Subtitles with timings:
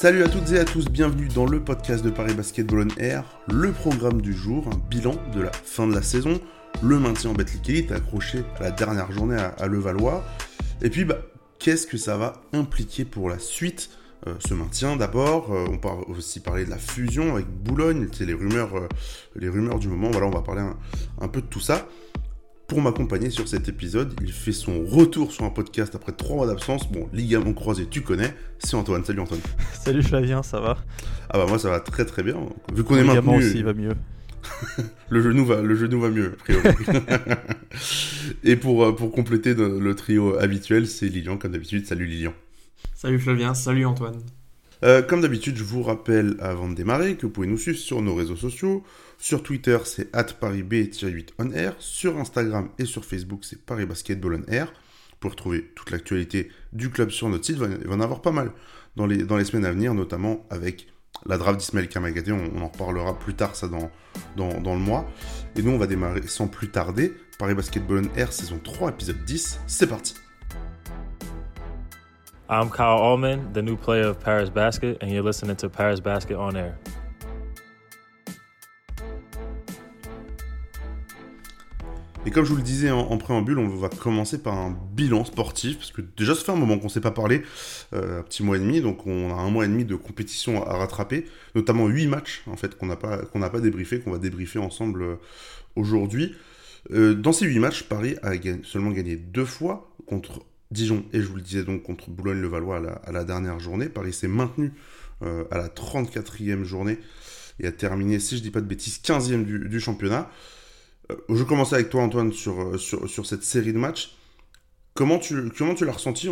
[0.00, 3.24] Salut à toutes et à tous, bienvenue dans le podcast de Paris Basketball on Air,
[3.48, 6.40] le programme du jour, un bilan de la fin de la saison,
[6.84, 10.22] le maintien en Betclic Elite accroché à la dernière journée à, Levallois,
[10.82, 11.18] et puis bah,
[11.58, 13.90] qu'est-ce que ça va impliquer pour la suite
[14.28, 18.24] euh, ce maintien d'abord, euh, on va aussi parler de la fusion avec Boulogne, c'est
[18.24, 18.88] les rumeurs, euh,
[19.34, 20.62] les rumeurs du moment, voilà on va parler
[21.20, 21.88] un peu de tout ça.
[22.68, 26.46] Pour m'accompagner sur cet épisode, il fait son retour sur un podcast après trois mois
[26.46, 26.92] d'absence.
[26.92, 28.34] Bon, ligament croisé, tu connais.
[28.58, 29.02] C'est Antoine.
[29.06, 29.40] Salut Antoine.
[29.72, 30.76] Salut Flavien, ça va?
[31.30, 32.36] Ah bah moi ça va très très bien.
[32.74, 33.36] Vu qu'on est maintenant.
[33.36, 33.94] aussi va mieux.
[35.08, 36.34] le genou va, le genou va mieux.
[36.34, 36.74] A priori.
[38.44, 41.86] Et pour euh, pour compléter le trio habituel, c'est Lilian comme d'habitude.
[41.86, 42.34] Salut Lilian.
[42.94, 43.54] Salut Flavien.
[43.54, 44.20] Salut Antoine.
[44.84, 48.02] Euh, comme d'habitude, je vous rappelle avant de démarrer que vous pouvez nous suivre sur
[48.02, 48.84] nos réseaux sociaux.
[49.20, 51.74] Sur Twitter, c'est parisb-8onair.
[51.80, 54.72] Sur Instagram et sur Facebook, c'est Paris Basketball on Air.
[55.18, 58.30] Pour retrouver toute l'actualité du club sur notre site, il va y en avoir pas
[58.30, 58.52] mal
[58.94, 60.86] dans les, semaines à venir, notamment avec
[61.26, 62.30] la draft d'Ismaël Kamagaté.
[62.30, 63.90] On, en reparlera plus tard, ça, dans,
[64.36, 65.04] le mois.
[65.56, 67.12] Et nous, on va démarrer sans plus tarder.
[67.40, 69.58] Paris Basketball on Air, saison 3, épisode 10.
[69.66, 70.14] C'est parti!
[72.48, 76.36] I'm Kyle Allman, the new player of Paris Basket, and you're listening to Paris Basket
[76.36, 76.78] on Air.
[82.28, 85.78] Et comme je vous le disais en, préambule, on va commencer par un bilan sportif,
[85.78, 87.40] parce que déjà ça fait un moment qu'on ne s'est pas parlé,
[87.94, 90.62] euh, un petit mois et demi, donc on a un mois et demi de compétition
[90.62, 94.18] à, rattraper, notamment 8 matchs en fait qu'on n'a pas, qu'on pas débriefé, qu'on va
[94.18, 95.14] débriefer ensemble euh,
[95.74, 96.34] aujourd'hui.
[96.90, 98.32] Euh, dans ces 8 matchs, Paris a
[98.62, 103.10] seulement gagné deux fois contre Dijon, et je vous le disais donc contre Boulogne-le-Valois à,
[103.10, 103.88] la, dernière journée.
[103.88, 104.74] Paris s'est maintenu
[105.22, 106.98] à la 34e journée
[107.58, 110.30] et a terminé, si je dis pas de bêtises, 15e du, championnat.
[111.10, 114.14] Euh, je commence avec toi, Antoine, euh, sur, sur, cette série de matchs.
[114.94, 116.28] Comment tu, comment tu l'as ressenti?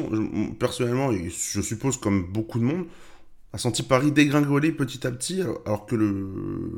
[0.59, 2.87] Personnellement, et je suppose comme beaucoup de monde,
[3.53, 6.07] a senti Paris dégringoler petit à petit, alors que le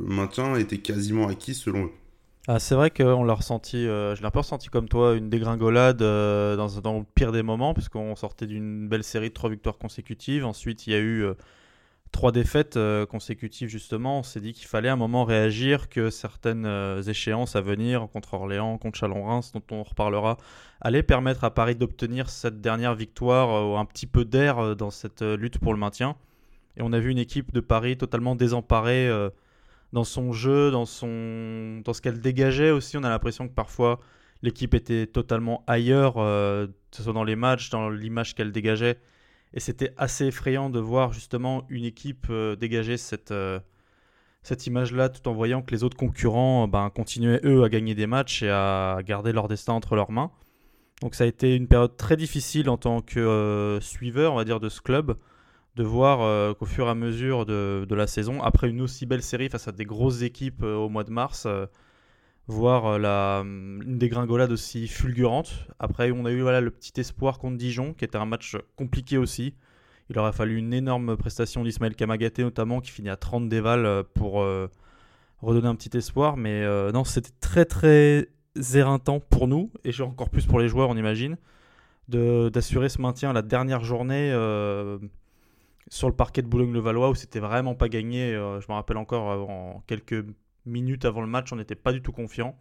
[0.07, 1.91] maintien était quasiment acquis selon eux?
[2.47, 5.29] Ah, c'est vrai qu'on l'a ressenti, euh, je l'ai un peu ressenti comme toi, une
[5.29, 9.79] dégringolade dans, dans, le pire des moments, puisqu'on sortait d'une belle série de trois victoires
[9.79, 10.45] consécutives.
[10.45, 11.27] Ensuite, il y a eu
[12.13, 12.79] trois défaites
[13.11, 14.21] consécutives, justement.
[14.21, 16.67] On s'est dit qu'il fallait à un moment réagir, que certaines
[17.07, 20.37] échéances à venir, contre Orléans, contre Chalon-Reims, dont on reparlera,
[20.81, 25.23] allaient permettre à Paris d'obtenir cette dernière victoire, ou un petit peu d'air dans cette
[25.23, 26.17] lutte pour le maintien.
[26.77, 29.11] Et on a vu une équipe de Paris totalement désemparée
[29.93, 32.97] dans son jeu, dans, son, dans ce qu'elle dégageait aussi.
[32.97, 34.01] On a l'impression que parfois
[34.43, 38.99] l'équipe était totalement ailleurs, euh, que ce soit dans les matchs, dans l'image qu'elle dégageait.
[39.55, 43.61] Et c'était assez effrayant de voir justement une équipe euh, dégager cette, euh,
[44.43, 48.07] cette image-là tout en voyant que les autres concurrents ben, continuaient eux à gagner des
[48.07, 50.31] matchs et à garder leur destin entre leurs mains.
[51.01, 54.61] Donc ça a été une période très difficile en tant que suiveur, on va dire,
[54.61, 55.17] de ce club
[55.79, 59.23] de voir euh, qu'au fur et à mesure de, la saison, après une aussi belle
[59.23, 61.67] série face à des grosses équipes euh, au mois de mars, euh,
[62.49, 65.67] voir la, une dégringolade aussi fulgurante.
[65.79, 69.19] Après, on a eu voilà, le petit espoir contre Dijon, qui était un match compliqué
[69.19, 69.55] aussi.
[70.11, 74.43] Il aurait fallu une énorme prestation d'Ismaël Kamagaté, notamment, qui finit à 30 dévals pour
[75.43, 76.39] redonner un petit espoir.
[76.39, 78.29] Mais non, c'était très très
[78.75, 81.37] éreintant pour nous, et encore plus pour les joueurs, on imagine,
[82.09, 84.33] d'assurer ce maintien à la dernière journée
[85.91, 88.35] sur le parquet de Boulogne-le-Valois où c'était vraiment pas gagné.
[88.35, 90.25] Euh, je me rappelle encore, euh, en quelques
[90.67, 92.57] minutes avant le match, on n'était pas du tout confiant.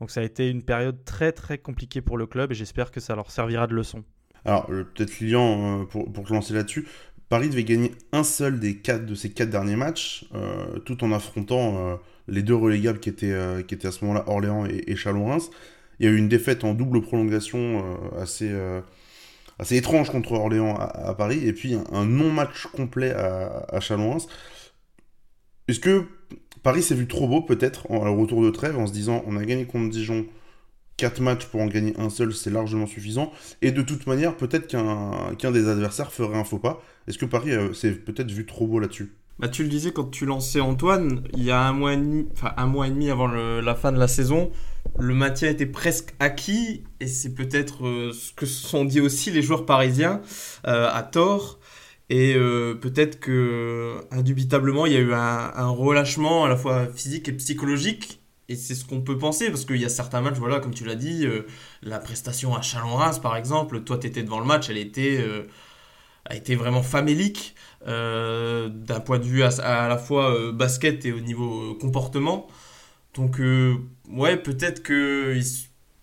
[0.00, 3.00] Donc ça a été une période très très compliquée pour le club et j'espère que
[3.00, 4.04] ça leur servira de leçon.
[4.44, 6.86] Alors euh, peut-être Lilian, pour, pour te lancer là-dessus,
[7.28, 10.24] Paris devait gagner un seul des quatre de ces quatre derniers matchs,
[10.86, 13.36] tout en affrontant les deux relégables qui étaient,
[13.66, 15.50] qui étaient à ce moment-là Orléans et, et Chalon-Reims.
[16.00, 17.84] Il y a eu une défaite en double prolongation
[18.16, 18.50] assez
[19.58, 24.28] assez étrange contre Orléans à, Paris, et puis un, non-match complet à, à Chalon-Reims.
[25.66, 26.04] Est-ce que
[26.68, 29.44] Paris s'est vu trop beau peut-être au retour de trêve en se disant on a
[29.46, 30.26] gagné contre Dijon
[30.98, 33.32] 4 matchs pour en gagner un seul, c'est largement suffisant.
[33.62, 36.82] Et de toute manière, peut-être qu'un des adversaires ferait un faux pas.
[37.06, 39.14] Est-ce que Paris euh, s'est peut-être vu trop beau là-dessus?
[39.38, 42.28] Bah, tu le disais quand tu lançais Antoine, il y a un mois et demi,
[42.32, 44.50] enfin un mois et demi avant la fin de la saison,
[44.98, 49.30] le maintien était presque acquis et c'est peut-être euh, ce que se sont dit aussi
[49.30, 50.20] les joueurs parisiens
[50.66, 51.57] euh, à tort.
[52.10, 57.28] Et euh, peut-être que indubitablement il y a eu un, relâchement à la fois physique
[57.28, 58.20] et psychologique.
[58.48, 60.86] Et c'est ce qu'on peut penser parce qu'il y a certains matchs, voilà, comme tu
[60.86, 61.26] l'as dit,
[61.82, 65.22] la prestation à Chalon-Reims par exemple, toi tu étais devant le match, elle était,
[66.24, 67.54] a été vraiment famélique.
[67.86, 72.48] Euh, d'un point de vue à, la fois euh, basket et au niveau euh, comportement.
[73.14, 73.40] Donc,
[74.10, 75.40] ouais, peut-être que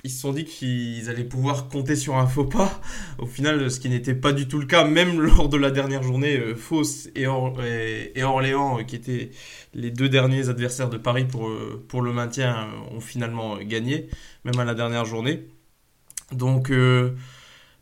[0.09, 2.81] se sont dit qu'ils allaient pouvoir compter sur un faux pas.
[3.17, 6.03] Au final, ce qui n'était pas du tout le cas, même lors de la dernière
[6.03, 9.31] journée, euh, Fos et, Orléans, euh, qui étaient
[9.73, 14.09] les deux derniers adversaires de Paris pour, euh, le maintien, ont finalement gagné,
[14.43, 15.47] même à la dernière journée.
[16.31, 16.71] Donc,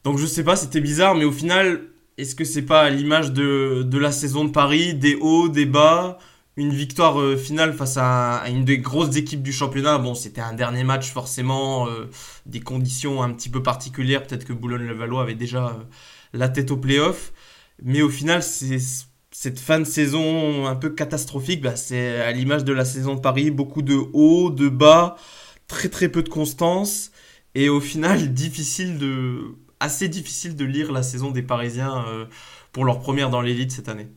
[0.03, 1.81] donc je sais pas, c'était bizarre, mais au final,
[2.17, 6.19] est-ce que c'est pas l'image de la saison de Paris, des hauts, des bas?
[6.55, 9.97] Une victoire euh, finale face à, une des grosses équipes du championnat.
[9.97, 12.09] Bon, c'était un dernier match forcément, euh,
[12.45, 14.25] des conditions un petit peu particulières.
[14.25, 15.83] Peut-être que Boulogne-le-Valois avait déjà euh,
[16.33, 17.33] la tête au playoff.
[17.81, 21.61] Mais au final, cette fin de saison un peu catastrophique.
[21.61, 23.50] Bah, c'est à l'image de la saison de Paris.
[23.51, 25.17] Beaucoup de hauts, de bas,
[25.67, 27.11] très très peu de constance.
[27.55, 32.05] Et au final, difficile de, assez difficile de lire la saison des Parisiens
[32.71, 34.07] pour leur première dans l'élite cette année.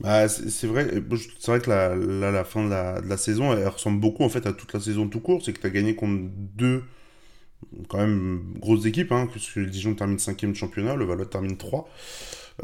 [0.00, 0.90] Bah, c'est vrai,
[1.38, 4.80] c'est vrai que la, fin de la, saison, ressemble beaucoup en fait à toute la
[4.80, 5.42] saison tout court.
[5.44, 6.84] C'est que tu as gagné contre deux
[7.88, 11.88] quand même grosses équipes, hein, puisque Dijon termine 5 de championnat, le Valois termine 3.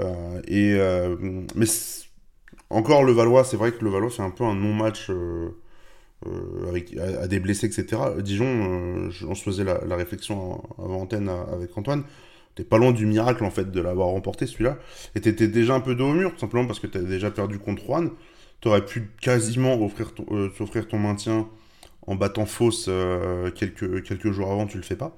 [0.00, 1.16] Euh, et, euh,
[1.54, 1.66] mais
[2.70, 5.50] encore le Valois, c'est vrai que le Valois c'est un peu un non-match euh,
[6.68, 8.02] avec à, des blessés, etc.
[8.20, 12.04] Dijon, on se faisait la, la réflexion avant antenne avec Antoine
[12.54, 14.78] t'es pas loin du miracle en fait de l'avoir remporté celui-là.
[15.14, 17.58] Et t'étais déjà un peu dos au mur, tout simplement parce que t'as déjà perdu
[17.58, 18.10] contre Juan.
[18.60, 21.48] T'aurais pu quasiment offrir ton, euh, s'offrir ton maintien
[22.06, 25.16] en battant fausse euh, quelques, jours avant, tu le fais pas.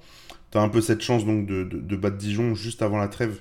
[0.50, 3.40] T'as un peu cette chance donc de, battre Dijon juste avant la trêve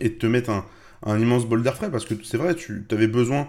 [0.00, 3.06] et de te mettre un, immense bol d'air frais parce que c'est vrai, tu avais
[3.06, 3.48] besoin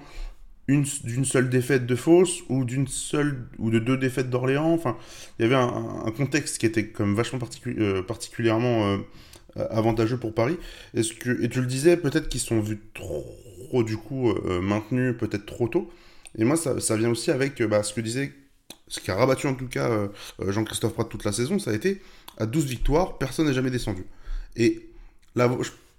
[0.68, 4.72] d'une seule défaite de Fausse ou d'une seule ou de deux défaites d'Orléans.
[4.72, 4.98] Enfin,
[5.38, 8.98] il y avait un, contexte qui était comme vachement euh, particulièrement euh,
[9.56, 10.58] avantageux pour Paris.
[10.94, 15.16] Est-ce que, et tu le disais, peut-être qu'ils sont vus trop, du coup, euh, maintenus
[15.18, 15.92] peut-être trop tôt.
[16.38, 18.34] Et moi, ça, ça vient aussi avec bah, ce que disait,
[18.88, 20.08] ce qui a rabattu en tout cas euh,
[20.52, 22.02] Jean-Christophe Prat toute la saison, ça a été
[22.38, 24.06] à 12 victoires, personne n'est jamais descendu.
[24.56, 24.90] Et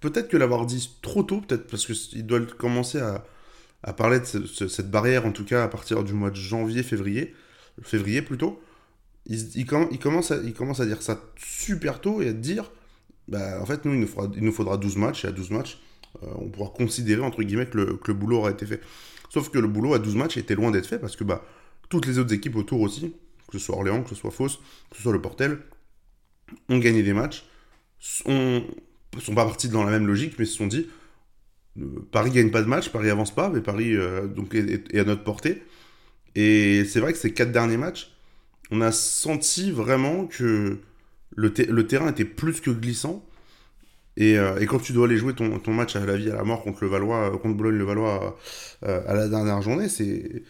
[0.00, 3.24] peut-être que l'avoir dit trop tôt, peut-être parce qu'ils doivent commencer à,
[3.82, 7.34] à parler de cette barrière, en tout cas à partir du mois de janvier, février,
[7.82, 8.60] février plutôt,
[9.26, 12.70] il, il, il, commence à, à dire ça super tôt et à dire
[13.28, 15.50] bah, en fait, nous, il nous, faudra, il nous faudra 12 matchs, et à 12
[15.50, 15.80] matchs,
[16.22, 18.80] euh, on pourra considérer, entre guillemets, que le, boulot aura été fait.
[19.30, 21.44] Sauf que le boulot à 12 matchs était loin d'être fait, parce que bah,
[21.88, 23.14] toutes les autres équipes autour aussi,
[23.50, 24.58] que ce soit Orléans, que ce soit Fausse,
[24.90, 25.58] que ce soit le Portel,
[26.68, 27.46] ont gagné des matchs,
[28.26, 28.60] ne
[29.20, 30.88] sont pas partis dans la même logique, mais se sont dit,
[31.80, 35.04] euh, Paris gagne pas de match, Paris avance pas, mais Paris euh, donc est, à
[35.04, 35.62] notre portée.
[36.34, 38.14] Et c'est vrai que ces quatre derniers matchs,
[38.70, 40.78] on a senti vraiment que
[41.36, 43.24] le, terrain était plus que glissant.
[44.20, 46.62] Euh, et, quand tu dois aller jouer ton, match à la vie, à la mort
[46.62, 48.38] contre le Valois, euh, contre Boulogne-le-Valois
[48.84, 50.42] euh, à la dernière journée, c'est.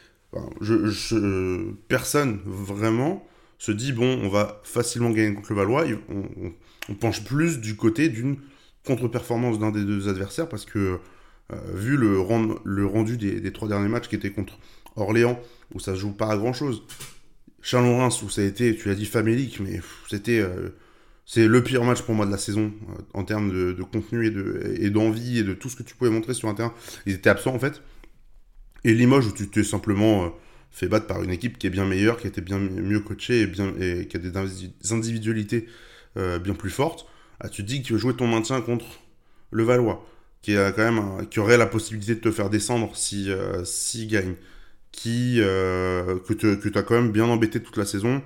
[1.88, 3.26] personne vraiment
[3.58, 5.84] se dit bon, on va facilement gagner contre le Valois.
[6.08, 8.36] On, penche plus du côté d'une
[8.84, 10.98] contre-performance d'un des deux adversaires parce que
[11.72, 12.18] vu le,
[12.64, 14.58] le rendu des, des, trois derniers matchs qui étaient contre
[14.96, 15.38] Orléans
[15.74, 16.82] où ça se joue pas à grand chose,
[17.62, 20.40] Chalon-Reims, où ça a été, tu l'as dit, famélique, mais c'était.
[20.40, 20.70] Euh,
[21.24, 24.30] c'est le pire match pour moi de la saison, euh, en termes de, contenu et,
[24.30, 26.74] de, et d'envie et de tout ce que tu pouvais montrer sur un terrain.
[27.06, 27.80] Ils étaient absents, en fait.
[28.82, 30.28] Et Limoges, où tu t'es simplement euh,
[30.72, 34.08] fait battre par une équipe qui est bien meilleure, qui était bien mieux coachée et,
[34.08, 35.68] qui a des individualités
[36.16, 37.06] bien plus fortes.
[37.40, 38.86] Ah, tu te dis que tu veux jouer ton maintien contre
[39.50, 40.04] le Valois,
[40.40, 43.30] qui, a quand même qui aurait la possibilité de te faire descendre si,
[43.64, 44.34] si gagne
[44.92, 48.22] qui, euh, que tu as quand même bien embêté toute la saison.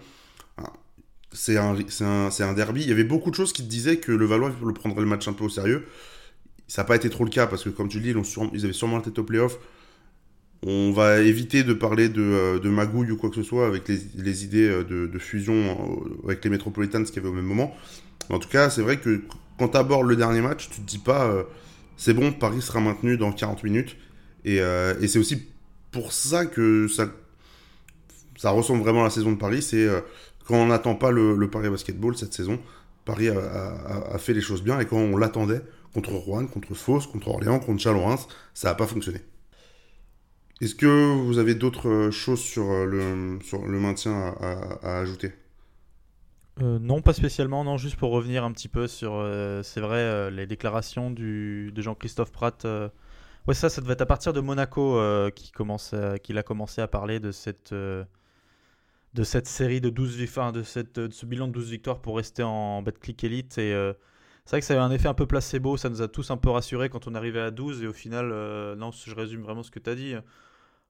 [1.33, 2.83] C'est un, un, un, derby.
[2.83, 5.07] Il y avait beaucoup de choses qui te disaient que le Valois le prendrait le
[5.07, 5.87] match un peu au sérieux.
[6.67, 8.15] Ça n'a pas été trop le cas parce que, comme tu le dis,
[8.53, 9.59] ils, avaient sûrement tête au playoff.
[10.63, 13.87] On va éviter de parler de, euh, de, magouille ou quoi que ce soit avec
[13.89, 17.77] les, idées euh, de, fusion avec les Metropolitans qui avaient au même moment.
[18.31, 19.21] en tout cas, c'est vrai que
[19.59, 21.33] quand tu abordes le dernier match, tu te dis pas
[21.97, 23.97] c'est bon, Paris sera maintenu dans 40 minutes.
[24.45, 24.59] Et
[25.07, 25.47] c'est aussi
[25.97, 27.09] pour ça que ça,
[28.37, 29.63] ça ressemble vraiment à la saison de Paris.
[29.63, 30.01] C'est euh,
[30.47, 32.61] quand on n'attend pas le, Paris Basketball cette saison,
[33.07, 35.63] Paris a, fait les choses bien et quand on l'attendait
[35.95, 39.21] contre Rouen, contre Fos, contre Orléans, contre Chalon-Reims, ça n'a pas fonctionné.
[40.61, 44.35] Est-ce que vous avez d'autres choses sur euh, le, sur le maintien
[44.83, 45.33] à, ajouter?
[46.61, 47.65] Euh, non, pas spécialement.
[47.65, 49.13] Non, juste pour revenir un petit peu sur,
[49.63, 52.67] c'est vrai, les déclarations de Jean-Christophe Pratt
[53.47, 57.21] Ouais, ça, ça devait être à partir de Monaco euh, qu'il a commencé à parler
[57.21, 58.05] de cette, euh,
[59.15, 62.17] de cette série de 12 victoires, de, cette, de ce bilan de 12 victoires pour
[62.17, 63.59] rester en Betclic Elite.
[63.59, 63.93] Et euh,
[64.45, 66.33] c'est vrai que ça a eu un effet un peu placebo, ça nous a tous
[66.33, 67.85] un peu rassurés quand on arrivait à 12.
[67.85, 68.31] Et au final,
[68.77, 70.15] non, je résume vraiment ce que tu as dit.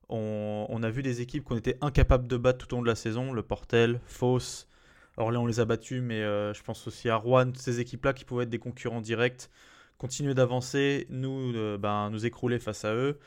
[0.09, 2.95] On, a vu des équipes qu'on était incapables de battre tout au long de la
[2.95, 4.69] saison le Portel, Fausse,
[5.19, 8.45] Orléans on les a battus, mais je pense aussi à Rouen, ces équipes-là qui pouvaient
[8.45, 9.51] être des concurrents directs,
[9.99, 13.19] continuer d'avancer, nous, ben, nous écrouler face à eux.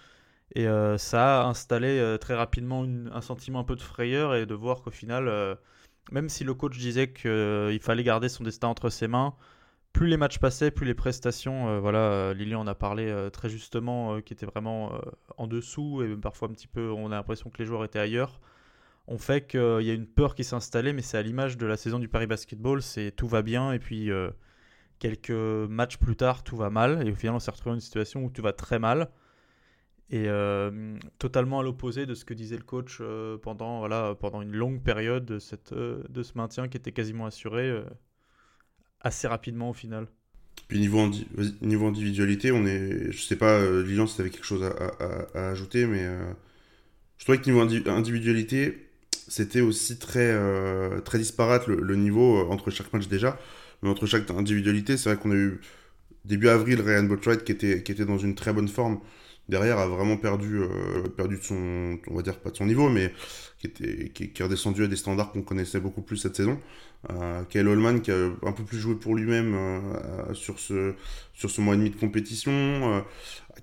[0.55, 0.65] Et
[0.97, 4.91] ça a installé très rapidement un sentiment un peu de frayeur et de voir qu'au
[4.91, 5.57] final,
[6.11, 9.35] même si le coach disait qu'il fallait garder son destin entre ses mains,
[9.93, 13.29] plus les matchs passaient, plus les prestations, euh, voilà, euh, Lily en a parlé euh,
[13.29, 14.99] très justement, qui étaient vraiment
[15.37, 18.39] en dessous et parfois un petit peu, on a l'impression que les joueurs étaient ailleurs.
[19.07, 21.65] On fait qu'il y a une peur qui s'est installée, mais c'est à l'image de
[21.65, 24.11] la saison du Paris Basketball, c'est tout va bien et puis
[24.99, 27.81] quelques matchs plus tard tout va mal et au final on s'est retrouvé dans une
[27.81, 29.09] situation où tout va très mal
[30.11, 30.27] et
[31.19, 32.99] totalement à l'opposé de ce que disait le coach
[33.43, 37.83] pendant, voilà, pendant une longue période de, cette, de ce maintien qui était quasiment assuré
[39.01, 40.07] assez rapidement au final.
[40.67, 41.09] Puis niveau,
[41.61, 45.49] niveau individualité, on est, je sais pas, euh, Lilian, si tu avais quelque chose à,
[45.49, 46.31] ajouter, mais euh,
[47.17, 48.89] je trouvais que niveau individualité,
[49.27, 53.39] c'était aussi très, euh, très disparate le, niveau entre chaque match déjà.
[53.81, 55.61] Mais entre chaque individualité, c'est vrai qu'on a eu
[56.25, 58.99] début avril Ryan Botwright qui était, qui était dans une très bonne forme
[59.49, 62.87] derrière a vraiment perdu, euh, perdu de son, on va dire pas de son niveau,
[62.87, 63.11] mais
[63.59, 66.59] qui, était, qui, est redescendu à des standards qu'on connaissait beaucoup plus cette saison.
[67.09, 70.93] Euh, Kyle Holman qui a un peu plus joué pour lui-même euh, sur, ce,
[71.33, 72.51] sur ce mois et demi de compétition.
[72.53, 73.01] Euh,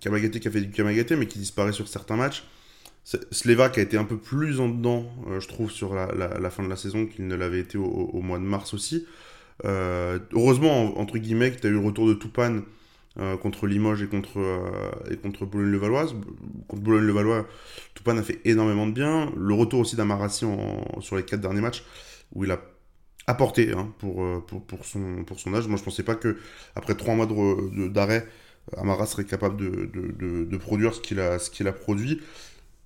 [0.00, 2.44] Kamagaté qui a fait du Kamagaté mais qui disparaît sur certains matchs.
[3.30, 5.08] Sleva qui a été un peu plus en dedans,
[5.38, 8.42] je trouve, sur la, fin de la saison qu'il ne l'avait été au, mois de
[8.42, 9.06] mars aussi.
[9.64, 12.62] Heureusement, entre guillemets, que tu as eu le retour de Toupane
[13.18, 16.06] euh, contre Limoges et contre, euh, et contre Boulogne-le-Valois.
[16.68, 17.46] Contre Boulogne-le-Valois,
[17.94, 19.32] Toupane a fait énormément de bien.
[19.38, 20.44] Le retour aussi d'Amarassi
[21.00, 21.82] sur les quatre derniers matchs,
[22.34, 22.60] où il a
[23.26, 25.66] apporté hein, pour, euh, pour, pour, son, pour son âge.
[25.66, 26.36] Moi, je pensais pas que
[26.74, 27.26] après trois mois
[27.88, 28.28] d'arrêt,
[28.76, 32.20] Amara serait capable de, de, de, produire ce qu'il a, qu'il a produit.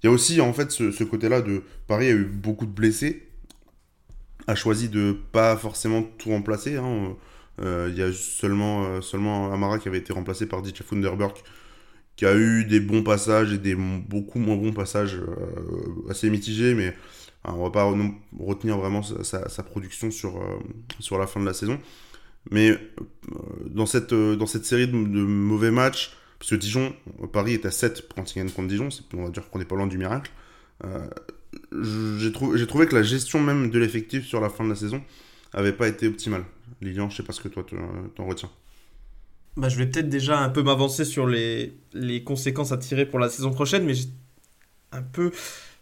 [0.03, 2.71] Il y a aussi en fait ce, ce côté-là de Paris a eu beaucoup de
[2.71, 3.27] blessés,
[4.47, 6.77] a choisi de pas forcément tout remplacer.
[6.77, 7.17] Hein.
[7.61, 11.35] Euh, il y a seulement, euh, seulement Amara qui avait été remplacé par DJ Funderberg,
[12.17, 16.75] qui a eu des bons passages et des beaucoup moins bons passages euh, assez mitigés,
[16.75, 16.95] mais
[17.45, 17.91] on va pas
[18.39, 20.39] retenir vraiment sa, production sur,
[20.99, 21.79] sur la fin de la saison.
[22.51, 22.79] Mais
[23.67, 26.95] dans, cette, dans cette série de, mauvais matchs, parce que Dijon,
[27.33, 29.77] Paris est à 7 quand il gagne contre Dijon, on va dire qu'on n'est pas
[29.77, 30.31] loin du miracle.
[31.73, 35.03] J'ai trouvé que la gestion même de l'effectif sur la fin de la saison
[35.53, 36.45] avait pas été optimale.
[36.81, 37.65] Lilian, je sais pas ce que toi
[38.15, 38.51] t'en retiens.
[39.57, 41.75] Bah, je vais peut-être déjà un peu m'avancer sur les,
[42.25, 43.95] conséquences à tirer pour la saison prochaine, mais
[44.93, 45.33] un peu.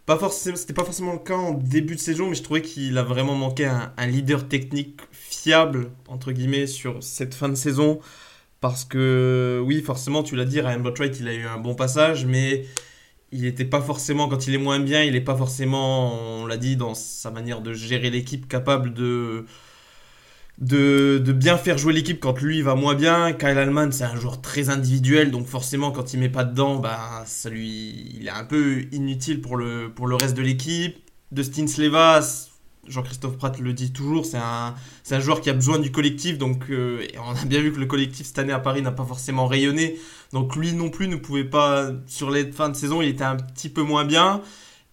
[0.06, 2.96] Pas forcément, c'était pas forcément le cas en début de saison, mais je trouvais qu'il
[2.96, 8.00] a vraiment manqué un, un, leader technique fiable, entre guillemets, sur cette fin de saison.
[8.60, 12.25] Parce que, oui, forcément, tu l'as dit, Ryan Botwright, il a eu un bon passage,
[12.25, 12.64] mais
[13.32, 16.56] il n'était pas forcément, quand il est moins bien, il n'est pas forcément, on l'a
[16.56, 19.44] dit, dans sa manière de gérer l'équipe, capable de,
[20.58, 23.32] bien faire jouer l'équipe quand lui va moins bien.
[23.32, 27.23] Kyle Allman, c'est un joueur très individuel, donc forcément, quand il met pas dedans, bah,
[27.26, 30.97] ça lui, il est un peu inutile pour le, reste de l'équipe.
[31.30, 32.20] Dustin Sleva,
[32.88, 37.07] Jean-Christophe Pratt le dit toujours, c'est un, joueur qui a besoin du collectif, donc euh,
[37.25, 39.99] on a bien vu que le collectif cette année à Paris n'a pas forcément rayonné,
[40.33, 43.37] donc lui non plus ne pouvait pas, sur les fins de saison, il était un
[43.37, 44.42] petit peu moins bien.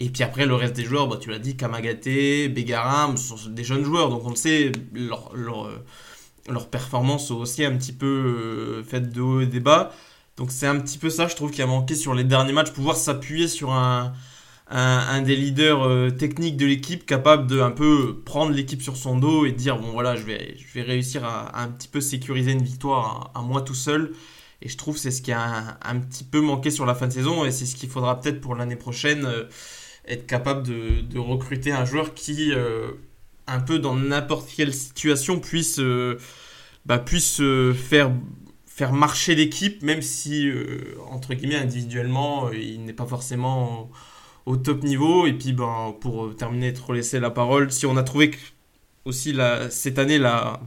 [0.02, 3.50] Et puis après, le reste des joueurs, bah, tu l'as dit, Kamagaté, Bégaram, ce sont
[3.50, 9.12] des jeunes joueurs, donc on le sait, leur performance aussi un petit peu euh, faite
[9.12, 9.94] de haut et des bas.
[10.38, 12.72] Donc c'est un petit peu ça, je trouve, qui a manqué sur les derniers matchs,
[12.72, 14.14] pouvoir s'appuyer sur un,
[14.68, 19.18] un, des leaders euh, techniques de l'équipe, capable de un peu prendre l'équipe sur son
[19.18, 22.52] dos et dire, bon voilà, je vais, je vais réussir à, un petit peu sécuriser
[22.52, 24.14] une victoire à, moi tout seul.
[24.62, 27.14] Et je trouve c'est ce qui a un, petit peu manqué sur la fin de
[27.14, 29.28] saison et c'est ce qu'il faudra peut-être pour l'année prochaine
[30.08, 32.92] être capable de, recruter un joueur qui, euh,
[33.48, 36.20] un peu dans n'importe quelle situation, puisse, euh,
[36.86, 38.12] bah, puisse euh, faire,
[38.66, 40.52] faire marcher l'équipe, même si,
[41.10, 43.90] entre guillemets, individuellement, il n'est pas forcément
[44.46, 45.26] au, top niveau.
[45.28, 48.38] Et puis, ben, pour terminer, te laisser la parole, si on a trouvé que
[49.06, 49.36] aussi
[49.70, 50.60] cette année, la,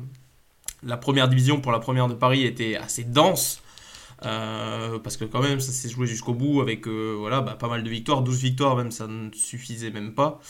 [1.01, 3.63] première division pour la première de Paris était assez dense.
[4.25, 7.69] Euh, parce que quand même, ça s'est joué jusqu'au bout avec euh, voilà, bah, pas
[7.69, 10.41] mal de victoires, 12 victoires même, ça ne suffisait même pas.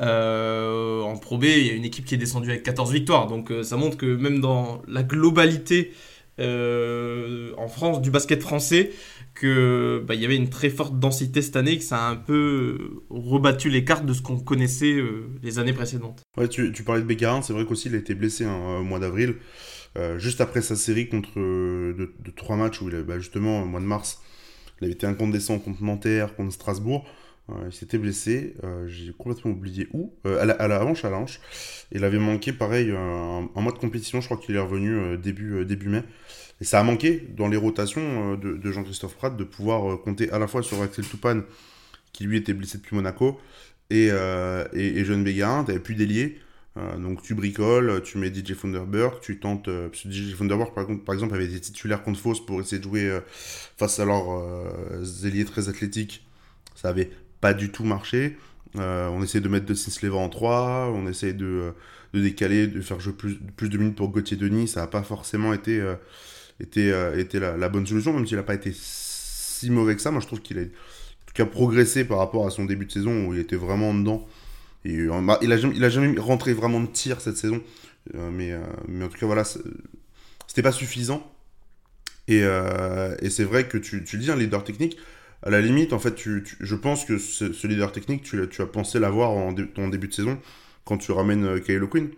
[0.00, 3.52] Euh, en Pro il y a une équipe qui est descendue avec 14 victoires, donc
[3.62, 5.92] ça montre que même dans la globalité
[6.38, 8.92] en France du basket français,
[9.34, 13.02] que bah, y avait une très forte densité cette année, que ça a un peu
[13.10, 15.02] rebattu les cartes de ce qu'on connaissait
[15.42, 16.22] les années précédentes.
[16.36, 18.98] Ouais, tu, parlais de Bécarin, c'est vrai qu'aussi il a été blessé hein, au mois
[18.98, 19.36] d'avril.
[19.98, 23.66] Euh, juste après sa série contre euh, de, trois matchs où il bah, justement au
[23.66, 24.22] mois de mars,
[24.80, 27.04] il avait été incandescent contre Nanterre, contre Strasbourg.
[27.66, 28.54] Il s'était blessé,
[28.86, 31.40] j'ai complètement oublié où, à, la, à la hanche, à la hanche.
[31.90, 35.88] Il avait manqué, pareil, un, mois de compétition, je crois qu'il est revenu début, début
[35.88, 36.02] mai.
[36.60, 40.46] Et ça a manqué dans les rotations de, Jean-Christophe Pratt de pouvoir compter à la
[40.46, 41.42] fois sur Axel Toupane,
[42.12, 43.38] qui lui était blessé depuis Monaco,
[43.90, 45.94] et, et, et Jeune Bégarin, t'avais plus.
[46.78, 49.68] Euh, donc tu bricoles, tu mets DJ Funderburg, tu tentes.
[49.68, 53.20] Euh, DJ Funderburg, par, exemple, avait été titulaire contre Fausse pour essayer de jouer euh,
[53.76, 54.24] face à leur
[55.24, 56.26] ailier très athlétique.
[56.74, 57.10] Ça avait
[57.42, 58.38] pas du tout marché.
[58.76, 61.74] on essayait de mettre de Sinslever en 3, on essayait de,
[62.14, 64.68] de, décaler, de faire jouer plus, plus de minutes pour Gauthier Denis.
[64.68, 65.82] Ça n'a pas forcément été,
[66.58, 70.10] été, été la, bonne solution, même s'il n'a pas été si mauvais que ça.
[70.10, 72.92] Moi, je trouve qu'il a en tout cas progressé par rapport à son début de
[72.92, 74.26] saison où il était vraiment dedans.
[74.86, 77.62] Euh, bah, il, a jamais, a jamais rentré vraiment de tir cette saison.
[78.14, 81.28] Euh, mais, euh, mais en tout cas, voilà, c'était pas suffisant.
[82.28, 84.96] Et, et c'est vrai que tu, tu le dis, un leader technique,
[85.42, 88.98] à la limite, en fait, tu, je pense que ce, leader technique, tu, as pensé
[88.98, 90.38] l'avoir en, en, début de saison
[90.84, 92.10] quand tu ramènes Kylo Quinn.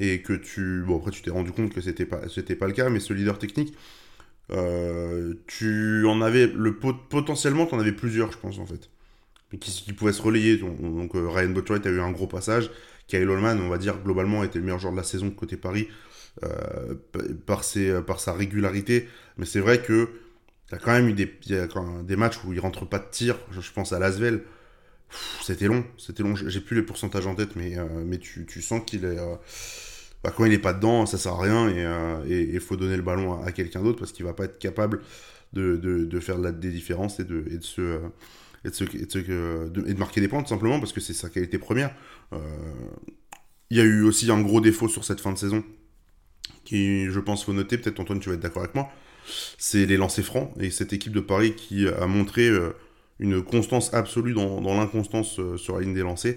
[0.00, 0.84] Et que tu.
[0.86, 3.36] Bon, après, tu t'es rendu compte que c'était pas, pas le cas, mais ce leader
[3.38, 3.74] technique,
[4.48, 6.46] tu en avais.
[6.46, 8.88] Le, potentiellement, tu en avais plusieurs, je pense, en fait
[9.56, 10.56] qui, qui pouvait se relayer.
[10.58, 12.70] Donc, euh, Ryan Botwright a eu un gros passage.
[13.06, 15.88] Kyle Holman, on va dire, globalement, était le meilleur joueur de la saison côté Paris
[16.44, 16.94] euh,
[17.46, 19.08] par, ses, par sa régularité.
[19.38, 20.10] Mais c'est vrai que
[20.70, 23.36] il y a quand même eu des, matchs où il rentre pas de tir.
[23.50, 24.42] Je, pense à Lasvel.
[25.42, 26.34] C'était long, c'était long.
[26.36, 29.16] J'ai plus les pourcentages en tête, mais, euh, tu, sens qu'il est.
[30.22, 31.70] Bah, quand il est pas dedans, ça sert à rien
[32.26, 35.00] et il faut donner le ballon à, quelqu'un d'autre parce qu'il va pas être capable
[35.52, 37.44] de, faire des différences et de,
[38.64, 41.94] de marquer des points tout simplement parce que c'est sa qualité première.
[42.32, 42.38] Euh,
[43.70, 45.62] il y a eu aussi un gros défaut sur cette fin de saison
[46.64, 47.78] qui, je pense, faut noter.
[47.78, 48.90] Peut-être Antoine, tu vas être d'accord avec moi.
[49.58, 52.70] C'est les lancers francs et cette équipe de Paris qui a montré euh,
[53.18, 56.36] une constance absolue dans, l'inconstance euh, sur la ligne des lancers.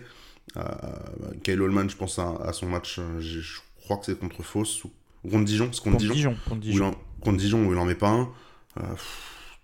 [1.43, 4.91] Kyle Holman, je pense à, son match, je crois que c'est contre Fausse ou
[5.29, 8.29] contre Dijon, contre, Dijon, contre Dijon, contre Dijon où il en met pas un.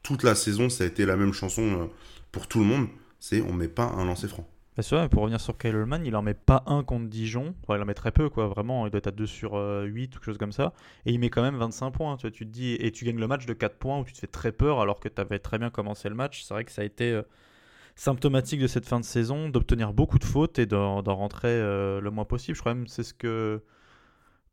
[0.01, 1.89] toute la saison, ça a été la même chanson
[2.31, 2.87] pour tout le monde,
[3.19, 4.47] c'est on met pas un lancer franc.
[4.77, 7.55] Bah, pour revenir sur Kyle Holman, il en met pas un contre Dijon.
[7.67, 8.47] il en met très peu, quoi.
[8.47, 10.73] Vraiment, il doit être à 2 sur 8 euh, ou quelque chose comme ça.
[11.07, 12.15] Et il met quand même 25 points.
[12.17, 14.27] Tu te dis, et tu gagnes le match de 4 points où tu te fais
[14.27, 16.43] très peur alors que tu avais très bien commencé le match.
[16.43, 17.23] C'est vrai que ça a été euh,
[17.95, 22.11] symptomatique de cette fin de saison d'obtenir beaucoup de fautes et d'en rentrer euh, le
[22.11, 22.55] moins possible.
[22.55, 23.63] Je crois même c'est ce que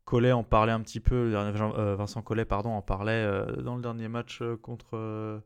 [0.05, 1.33] Collet en parlait un petit peu.
[1.97, 3.27] Vincent Collet, pardon, en parlait
[3.63, 5.41] dans le dernier match contre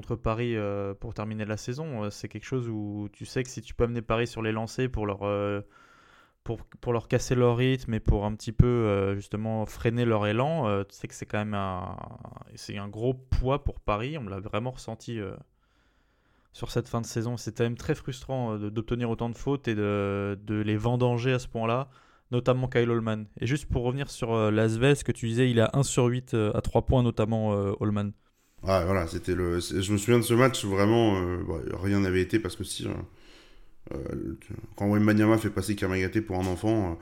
[0.00, 2.04] contre Paris euh, pour terminer la saison.
[2.04, 4.50] Euh, c'est quelque chose où tu sais que si tu peux amener Paris sur les
[4.50, 5.60] lancers pour leur, euh,
[6.42, 10.84] pour, pour, leur casser leur rythme et pour un petit peu justement freiner leur élan,
[10.84, 11.96] tu sais que c'est quand même un,
[12.54, 14.16] c'est un gros poids pour Paris.
[14.16, 15.20] On l'a vraiment ressenti
[16.54, 17.36] sur cette fin de saison.
[17.36, 21.90] C'était même très frustrant d'obtenir autant de fautes et de, les vendanger à ce point-là,
[22.30, 23.26] notamment Kyle Holman.
[23.38, 26.32] Et juste pour revenir sur Lasvel, ce que tu disais, il a 1 sur 8
[26.54, 28.12] à 3 points, notamment Holman.
[28.62, 29.58] Ouais, voilà, c'était le.
[29.60, 31.38] Je me souviens de ce match, vraiment, euh,
[31.82, 32.86] rien n'avait été parce que si.
[32.86, 32.90] Euh,
[33.94, 34.36] euh
[34.76, 36.98] quand Wembanyama fait passer Kamagaté pour un enfant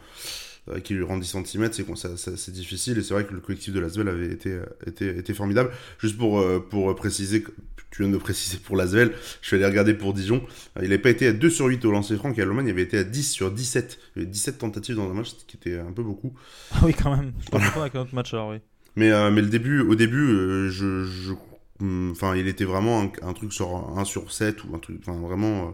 [0.68, 3.40] euh, qui lui rend 10 cm, c'est ça, c'est difficile et c'est vrai que le
[3.40, 5.70] collectif de Lasvel avait été, été, été formidable.
[5.98, 7.42] Juste pour, pour préciser,
[7.90, 10.42] tu viens de préciser pour Lasvel, je suis allé regarder pour Dijon.
[10.76, 12.82] il n'avait pas été à 2 sur 8 au lancer franc et Allemagne il avait
[12.82, 13.98] été à 10 sur 17.
[14.14, 16.32] Il y avait 17 tentatives dans un match, ce qui était un peu beaucoup.
[16.72, 17.32] Ah oui, quand même.
[17.44, 18.58] Je pense pas avec un autre match alors, oui.
[18.98, 21.32] Mais, mais le début, au début, je, je
[21.80, 24.98] enfin, il était vraiment un, truc sur 1 sur 7 ou un truc.
[25.00, 25.68] Enfin, vraiment.
[25.68, 25.70] Euh,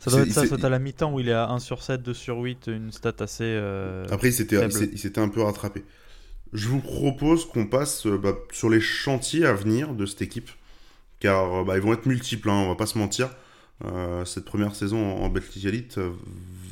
[0.00, 2.02] ça doit être ça, soit à la mi-temps où il est à 1 sur 7,
[2.02, 3.44] 2 sur 8, une stat assez.
[3.44, 5.84] Euh, Après, il s'était un peu rattrapé.
[6.52, 10.50] Je vous propose qu'on passe euh, bah, sur les chantiers à venir de cette équipe.
[11.20, 13.30] Car bah, ils vont être multiples, hein, on va pas se mentir.
[14.24, 15.98] cette première saison en, en Belgique Elite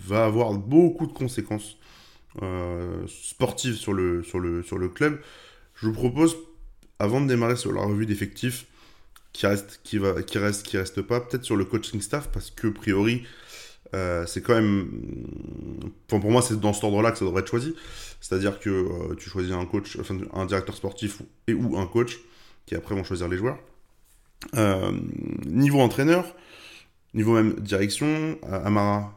[0.07, 1.79] va avoir beaucoup de conséquences
[3.09, 5.19] sportives sur le, sur, le, sur le club.
[5.77, 6.37] Je vous propose
[6.99, 8.67] avant de démarrer sur la revue d'effectifs,
[9.33, 12.51] qui reste, qui va, qui reste, qui reste pas, peut-être sur le coaching staff, parce
[12.51, 13.25] que, a priori,
[13.95, 14.89] euh, c'est quand même.
[16.09, 17.75] pour moi, c'est dans cet ordre-là que ça devrait être choisi.
[18.21, 22.19] C'est-à-dire que euh, tu choisis un coach, enfin, un directeur sportif et ou un coach,
[22.65, 23.59] qui après vont choisir les joueurs.
[24.55, 24.93] Euh,
[25.45, 26.35] niveau entraîneur,
[27.13, 29.13] niveau même direction, Amara,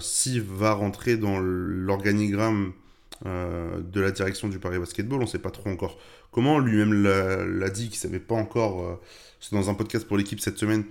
[0.00, 2.72] s'il va rentrer dans l'organigramme
[3.24, 5.98] de la direction du Paris Basketball, on ne sait pas trop encore
[6.30, 8.84] comment lui-même l'a dit, qu'il savait pas encore.
[8.84, 8.94] Euh,
[9.40, 10.84] c'est dans un podcast pour l'équipe cette semaine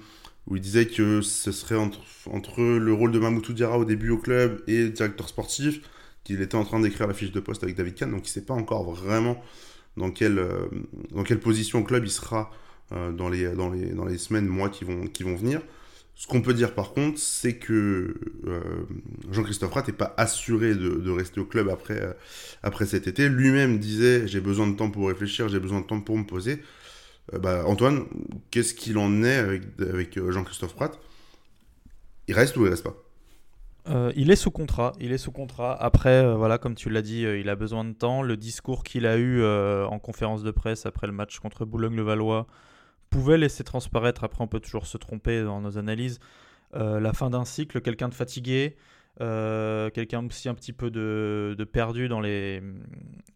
[0.48, 4.18] où il disait que ce serait entre, le rôle de Mamoutou Diarra au début au
[4.18, 5.82] club et directeur sportif,
[6.24, 8.46] qu'il était en train d'écrire la fiche de poste avec David Kahn, donc il sait
[8.46, 9.44] pas encore vraiment
[9.98, 10.68] dans quelle, euh,
[11.12, 12.50] dans quelle position au club il sera
[12.94, 15.62] euh, dans, les, dans, les, dans les semaines, mois qui vont, qui vont venir.
[16.18, 18.16] Ce qu'on peut dire par contre, c'est que
[18.48, 18.60] euh,
[19.30, 22.14] Jean-Christophe Rat n'est pas assuré de, rester au club après, euh,
[22.64, 23.30] après cet été.
[23.30, 26.64] Lui-même disait j'ai besoin de temps pour réfléchir, j'ai besoin de temps pour me poser.
[27.34, 28.06] Euh, bah, Antoine,
[28.50, 31.00] qu'est-ce qu'il en est avec, Jean-Christophe Pratt
[32.28, 32.96] Il reste ou il reste pas?
[34.16, 35.82] Il est sous contrat, il est sous contrat.
[35.82, 38.22] Après, voilà, comme tu l'as dit, il a besoin de temps.
[38.22, 42.48] Le discours qu'il a eu en conférence de presse après le match contre Boulogne-le-Valois,
[43.10, 46.20] pouvait laisser transparaître, après on peut toujours se tromper dans nos analyses,
[46.76, 48.76] euh, la fin d'un cycle, quelqu'un de fatigué,
[49.22, 52.62] euh, quelqu'un aussi un petit peu de, perdu dans, les,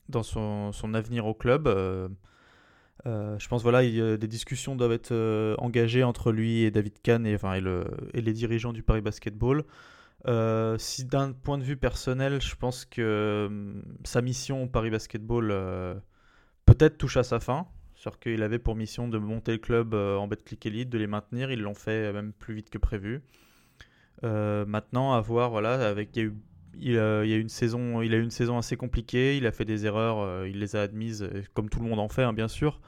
[0.10, 1.68] dans son, son avenir au club.
[1.68, 2.10] Euh,
[3.06, 7.54] je pense voilà, des discussions doivent être engagées entre lui et David Kahn et, enfin,
[7.54, 9.64] et, le, et les dirigeants du Paris Basketball.
[10.78, 15.48] si d'un point de vue personnel, je pense que sa mission au Paris Basketball
[16.66, 17.66] peut-être touche à sa fin.
[18.02, 21.06] C'est-à-dire qu'il avait pour mission de monter le club euh, en Betclic Elite, de les
[21.06, 21.52] maintenir.
[21.52, 23.22] Ils l'ont fait euh, même plus vite que prévu.
[24.24, 26.24] Euh, maintenant, à voir, voilà, il,
[26.84, 29.38] y a eu, une saison, assez compliquée.
[29.38, 32.24] Il a fait des erreurs, il les a admises, comme tout le monde en fait,
[32.24, 32.82] hein, bien sûr.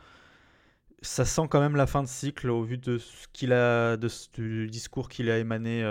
[1.03, 5.29] Ça sent quand même la fin de cycle au vu de ce du discours qu'il
[5.29, 5.83] a émané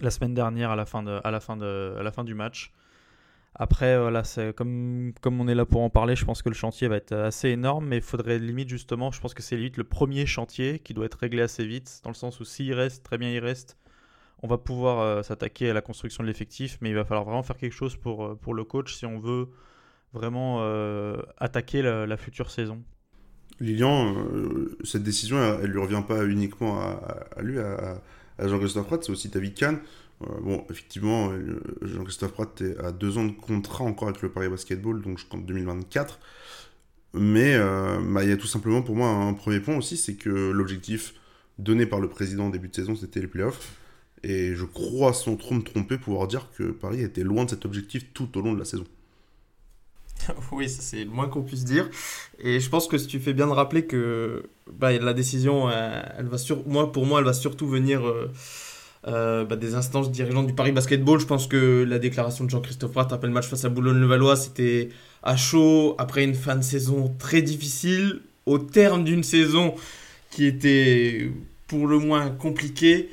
[0.00, 2.72] la semaine dernière à la fin du match.
[3.58, 3.98] Après,
[4.54, 7.12] comme, comme on est là pour en parler, je pense que le chantier va être
[7.12, 10.78] assez énorme, mais il faudrait limite justement, je pense que c'est limite le premier chantier
[10.78, 13.38] qui doit être réglé assez vite, dans le sens où s'il reste, très bien il
[13.38, 13.78] reste,
[14.42, 17.42] on va pouvoir euh, s'attaquer à la construction de l'effectif, mais il va falloir vraiment
[17.42, 19.48] faire quelque chose pour, euh, pour le coach si on veut
[20.12, 22.82] vraiment euh, attaquer la, future saison.
[23.60, 24.14] Lilian,
[24.84, 28.00] cette décision, elle, ne lui revient pas uniquement à, lui, à,
[28.38, 29.78] Jean-Christophe Pratt, c'est aussi David Kahn.
[30.22, 34.48] Euh, bon, effectivement, euh, Jean-Christophe Pratt à deux ans de contrat encore avec le Paris
[34.48, 36.18] Basketball, donc je compte 2024.
[37.14, 40.16] Mais euh, bah, il y a tout simplement pour moi un premier point aussi, c'est
[40.16, 41.14] que l'objectif
[41.58, 43.76] donné par le président au début de saison, c'était les playoffs.
[44.22, 47.64] Et je crois, sans trop me tromper, pouvoir dire que Paris était loin de cet
[47.64, 48.84] objectif tout au long de la saison.
[50.52, 51.88] Oui, c'est le moins qu'on puisse dire.
[52.38, 56.38] Et je pense que tu fais bien de rappeler que bah, la décision, elle va
[56.38, 56.66] sur...
[56.66, 58.30] moi, pour moi, elle va surtout venir euh,
[59.06, 61.20] bah, des instances dirigeantes du Paris Basketball.
[61.20, 64.88] Je pense que la déclaration de Jean-Christophe Pratt après le match face à Boulogne-le-Valois, c'était
[65.22, 69.74] à chaud, après une fin de saison très difficile, au terme d'une saison
[70.30, 71.30] qui était
[71.66, 73.08] pour le moins compliquée.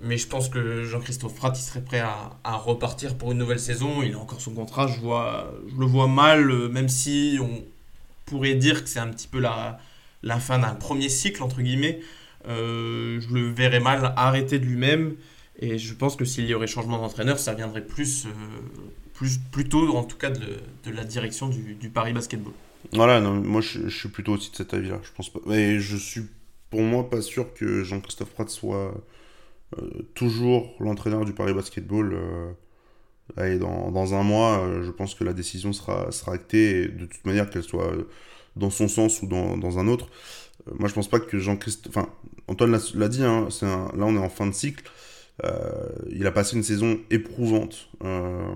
[0.00, 4.02] Mais je pense que Jean-Christophe Pratt il serait prêt à, repartir pour une nouvelle saison.
[4.02, 7.64] Il a encore son contrat, je, vois, je le vois mal, euh, même si on
[8.26, 12.00] pourrait dire que c'est un petit peu la fin d'un premier cycle, entre guillemets.
[12.48, 15.16] Euh, je le verrais mal arrêter de lui-même.
[15.60, 18.28] Et je pense que s'il y aurait changement d'entraîneur, ça viendrait plus, euh,
[19.12, 22.52] plus plutôt, en tout cas, de, la direction du, Paris Basketball.
[22.92, 25.00] Voilà, moi je, suis plutôt aussi de cet avis-là.
[25.02, 25.40] Je pense pas.
[25.46, 26.22] Mais je suis
[26.70, 28.94] pour moi pas sûr que Jean-Christophe Pratt soit
[29.76, 32.16] euh, toujours l'entraîneur du Paris Basketball.
[33.42, 37.04] et dans, dans, un mois, je pense que la décision sera, sera actée, et de
[37.04, 37.92] toute manière, qu'elle soit
[38.54, 40.08] dans son sens ou dans un autre.
[40.78, 41.96] Moi, je pense pas que Jean-Christophe.
[41.96, 42.08] Enfin,
[42.46, 44.84] Antoine l'a dit, hein, là on est en fin de cycle.
[45.44, 48.54] Euh, il a passé une saison éprouvante euh,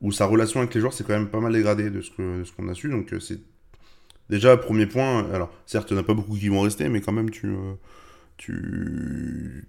[0.00, 2.10] où sa relation avec les joueurs s'est quand même pas mal dégradée de ce
[2.52, 2.88] qu'on a su.
[2.90, 3.40] Donc euh, c'est
[4.30, 5.28] déjà premier point.
[5.32, 7.56] Alors certes, il n'y en a pas beaucoup qui vont rester, mais quand même tu
[8.36, 9.64] tu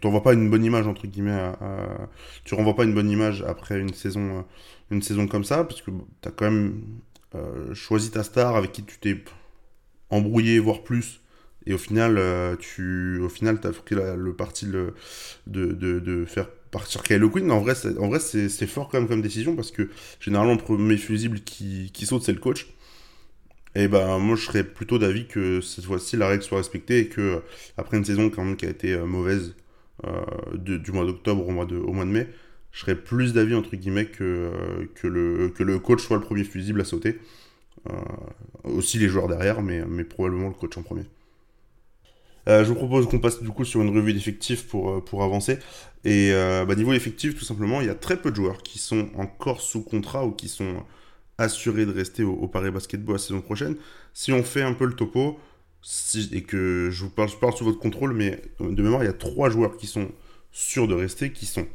[0.00, 1.52] t'envoies pas une bonne image entre guillemets
[2.44, 4.44] tu renvoies pas une bonne image après une saison
[4.90, 6.82] une saison comme ça parce que tu as quand même
[7.72, 9.24] choisi ta star avec qui tu t'es
[10.10, 11.20] embrouillé voire plus
[11.66, 14.94] et au final, euh, tu, au final, as pris le parti de,
[15.46, 17.50] de, faire partir Kylo Quinn.
[17.50, 19.88] En vrai, c'est, en vrai, c'est, fort quand même comme décision parce que
[20.20, 22.68] généralement, le premier fusible qui, qui saute, c'est le coach.
[23.74, 27.08] Et ben, moi, je serais plutôt d'avis que cette fois-ci, la règle soit respectée et
[27.08, 27.42] que,
[27.76, 29.54] après une saison quand même qui a été euh, mauvaise
[30.06, 32.28] euh, du mois d'octobre au mois de, au mois de mai,
[32.72, 34.50] je serais plus d'avis, entre guillemets, que,
[34.94, 37.18] que, le, que le coach soit le premier fusible à sauter.
[38.64, 41.04] Aussi les joueurs derrière, mais, probablement le coach en premier.
[42.48, 45.58] Euh, je vous propose qu'on passe du coup sur une revue d'effectifs pour, euh, avancer.
[46.04, 48.78] Et euh, bah, niveau effectif, tout simplement, il y a très peu de joueurs qui
[48.78, 50.82] sont encore sous contrat ou qui sont
[51.38, 53.76] assurés de rester au, Paris Basketball la saison prochaine.
[54.14, 55.38] Si on fait un peu le topo,
[56.32, 59.48] et que je vous parle, sous votre contrôle, mais de mémoire, il y a trois
[59.48, 60.10] joueurs qui sont
[60.52, 61.66] sûrs de rester, qui sont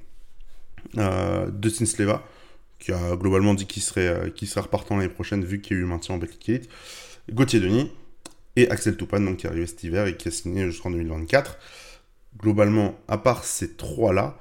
[1.53, 2.23] Dustin Sleva,
[2.79, 5.85] qui a globalement dit qu'il serait, serait repartant l'année prochaine vu qu'il y a eu
[5.85, 6.69] maintien en Betclic
[7.31, 7.91] Gauthier Denis,
[8.55, 11.57] et Axel Toupane, donc, qui est arrivé cet hiver et qui a signé jusqu'en 2024.
[12.41, 14.37] Globalement, à part ces trois-là,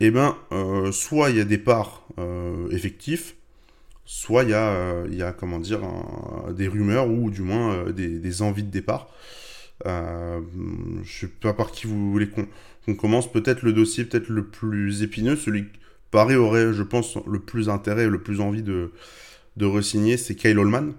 [0.00, 3.36] eh ben, euh, soit il y a des parts euh, effectifs,
[4.04, 5.80] soit il y, a, euh, y a, comment dire,
[6.52, 9.08] des rumeurs ou du moins des, envies de départ.
[9.86, 10.40] Euh,
[11.02, 13.30] je sais pas par qui vous voulez qu'on commence.
[13.30, 15.66] Peut-être le dossier peut-être le plus épineux, celui
[16.14, 18.92] Paris aurait, je pense, le plus intérêt, le plus envie de,
[19.56, 20.92] de re-signer, c'est Kyle Holman.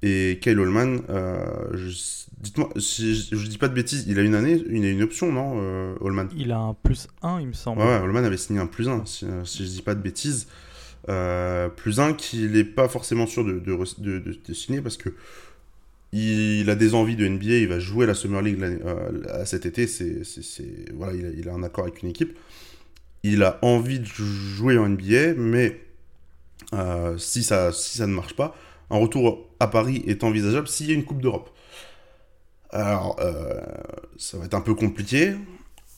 [0.00, 1.44] Et Kyle Holman, euh,
[2.38, 5.30] dites-moi, si je, dis pas de bêtises, il a une année, il a une option,
[5.30, 7.82] non, euh, Holman Il a un plus 1, il me semble.
[7.82, 10.46] Ouais, Holman avait signé un plus 1, si, si je dis pas de bêtises.
[11.06, 15.10] plus 1 qu'il n'est pas forcément sûr de, de, de, de, signer parce que
[16.12, 19.86] il, a des envies de NBA, il va jouer la Summer League euh, cet été,
[19.86, 20.22] c'est,
[20.94, 22.36] voilà, il a, un accord avec une équipe.
[23.22, 25.80] Il a envie de jouer en NBA, mais
[26.72, 28.54] euh, si, ça, si ça ne marche pas,
[28.90, 31.50] un retour à Paris est envisageable s'il y a une Coupe d'Europe.
[32.70, 33.60] Alors, euh,
[34.16, 35.34] ça va être un peu compliqué.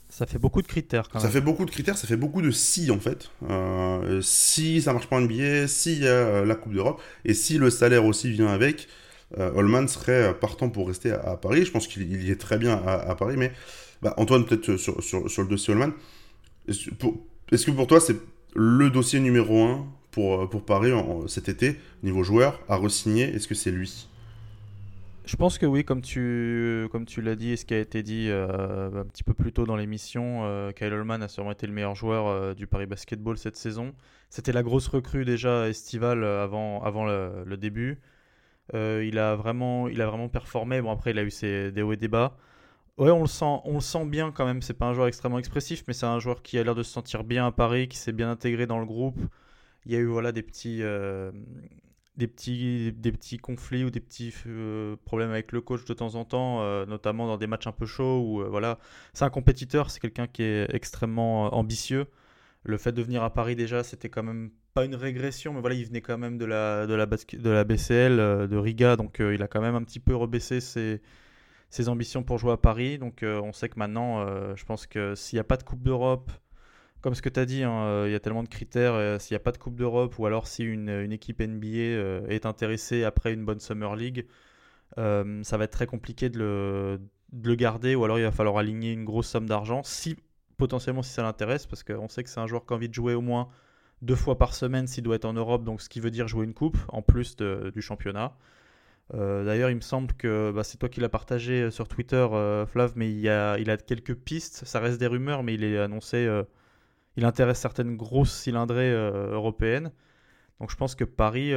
[0.08, 1.26] Ça fait beaucoup de critères quand même.
[1.26, 3.30] Ça fait beaucoup de critères, ça fait beaucoup de si en fait.
[4.20, 7.70] si ça marche pas en NBA, s'il y a la Coupe d'Europe, et si le
[7.70, 8.88] salaire aussi vient avec,
[9.38, 11.64] euh, Holman serait partant pour rester à, Paris.
[11.64, 13.52] Je pense qu'il y est très bien à, Paris, mais
[14.02, 15.92] bah, Antoine, peut-être sur, le dossier Holman,
[16.68, 18.16] est-ce que pour toi c'est
[18.55, 20.92] le dossier numéro un pour, pour Paris
[21.29, 23.25] cet été, niveau joueur, à re-signer?
[23.25, 24.09] Est-ce que c'est lui?
[25.25, 28.03] Je pense que oui, comme tu, comme tu l'as dit et ce qui a été
[28.03, 31.66] dit euh, un petit peu plus tôt dans l'émission, euh, Kyle Holman a sûrement été
[31.66, 33.94] le meilleur joueur du Paris Basketball cette saison.
[34.31, 38.01] C'était la grosse recrue déjà estivale avant, avant le début.
[38.75, 40.81] Euh, il, a vraiment, il a vraiment performé.
[40.81, 42.37] Bon, après, il a eu ses, des hauts et des bas.
[42.98, 44.62] Ouais, on le sent, on le sent bien quand même.
[44.62, 46.92] C'est pas un joueur extrêmement expressif, mais c'est un joueur qui a l'air de se
[46.92, 49.20] sentir bien à Paris, qui s'est bien intégré dans le groupe.
[49.87, 51.33] Il y a eu voilà des petits, euh,
[52.16, 56.14] des petits, des petits conflits ou des petits euh, problèmes avec le coach de temps
[56.14, 58.44] en temps, notamment dans des matchs un peu chauds.
[58.50, 58.78] Voilà,
[59.14, 62.07] c'est un compétiteur, c'est quelqu'un qui est extrêmement ambitieux.
[62.64, 65.76] Le fait de venir à Paris déjà, c'était quand même pas une régression, mais voilà,
[65.76, 69.20] il venait quand même de la, de la, de la BCL, euh, de Riga, donc
[69.20, 71.02] euh, il a quand même un petit peu rebaissé ses,
[71.72, 72.98] ses ambitions pour jouer à Paris.
[72.98, 75.82] Donc euh, on sait que maintenant, je pense que s'il n'y a pas de Coupe
[75.82, 76.30] d'Europe,
[77.00, 79.37] comme ce que tu as dit, hein, il y a tellement de critères, s'il n'y
[79.37, 83.44] a pas de Coupe d'Europe, ou alors si une, équipe NBA est intéressée après une
[83.44, 84.26] bonne Summer League,
[84.96, 87.00] ça va être très compliqué de le,
[87.32, 90.16] de le garder, ou alors il va falloir aligner une grosse somme d'argent, si
[90.58, 92.94] potentiellement si ça l'intéresse, parce qu'on sait que c'est un joueur qui a envie de
[92.94, 93.48] jouer au moins
[94.02, 96.44] deux fois par semaine s'il doit être en Europe, donc ce qui veut dire jouer
[96.44, 98.37] une coupe en plus du championnat.
[99.15, 102.27] Euh, d'ailleurs, il me semble que bah, c'est toi qui l'as partagé euh, sur Twitter,
[102.33, 104.65] euh, Flav, mais il, a, quelques pistes.
[104.65, 106.29] Ça reste des rumeurs, mais il est annoncé.
[107.17, 109.93] il intéresse certaines grosses cylindrées européennes.
[110.61, 111.51] Donc je pense que Paris,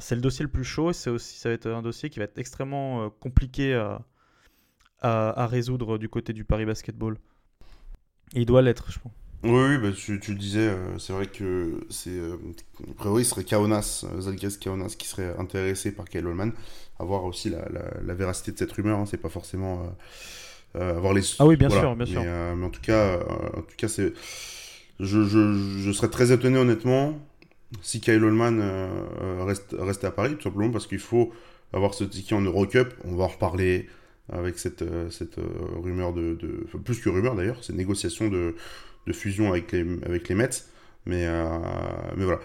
[0.00, 0.92] c'est le dossier le plus chaud.
[0.92, 3.74] C'est aussi, ça va être un dossier qui va être extrêmement compliqué
[5.00, 7.16] à, résoudre du côté du Paris Basketball.
[8.34, 9.12] il doit l'être, je pense.
[9.44, 12.10] Oui, bah, tu, tu, le disais, euh, c'est vrai que c'est.
[12.10, 12.36] Euh,
[12.90, 16.52] a priori, ce serait Kaonas, euh, Zalgiris Kaonas, qui serait intéressé par Kyle Holman.
[16.98, 17.60] À voir aussi la,
[18.04, 19.96] la, véracité de cette rumeur, hein, c'est pas forcément.
[20.74, 21.22] avoir les.
[21.38, 22.20] Ah oui, bien sûr, bien sûr.
[22.22, 23.20] Mais, en tout cas,
[23.56, 24.12] en tout cas c'est.
[24.98, 27.16] Je, je, je, serais très étonné, honnêtement,
[27.82, 28.60] si Kyle Holman
[29.46, 31.32] reste, reste à Paris, tout simplement parce qu'il faut
[31.72, 32.92] avoir ce ticket en Eurocup.
[33.04, 33.88] On va en reparler
[34.32, 35.36] avec cette, cette
[35.80, 36.78] rumeur de, de.
[36.78, 38.56] plus que rumeur d'ailleurs, cette négociation de
[39.08, 40.50] de fusion avec les, avec les Mets.
[41.06, 41.58] Mais, euh,
[42.16, 42.40] mais voilà.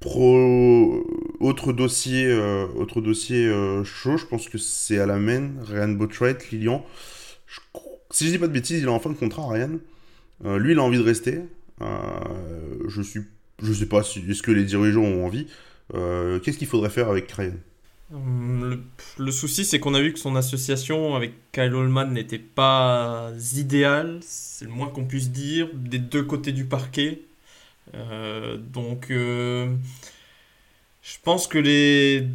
[0.00, 1.04] Pro...
[1.40, 5.88] Autre dossier, euh, autre dossier euh, chaud, je pense que c'est à la main, Ryan
[5.88, 6.86] Botwright, Lilian.
[8.10, 9.78] Si je dis pas de bêtises, il a en fin de contrat, Ryan.
[10.44, 11.40] lui, il a envie de rester.
[11.80, 13.22] je suis,
[13.60, 15.48] je sais pas si est-ce que les dirigeants ont envie.
[15.92, 17.54] Qu'est-ce qu'il faudrait faire avec Ryan?
[18.12, 18.84] Hum,
[19.18, 24.20] le, souci, c'est qu'on a vu que son association avec Kyle Holman n'était pas idéale,
[24.22, 27.22] c'est le moins qu'on puisse dire, des deux côtés du parquet.
[27.94, 29.74] Euh, donc, euh,
[31.02, 32.26] je pense que les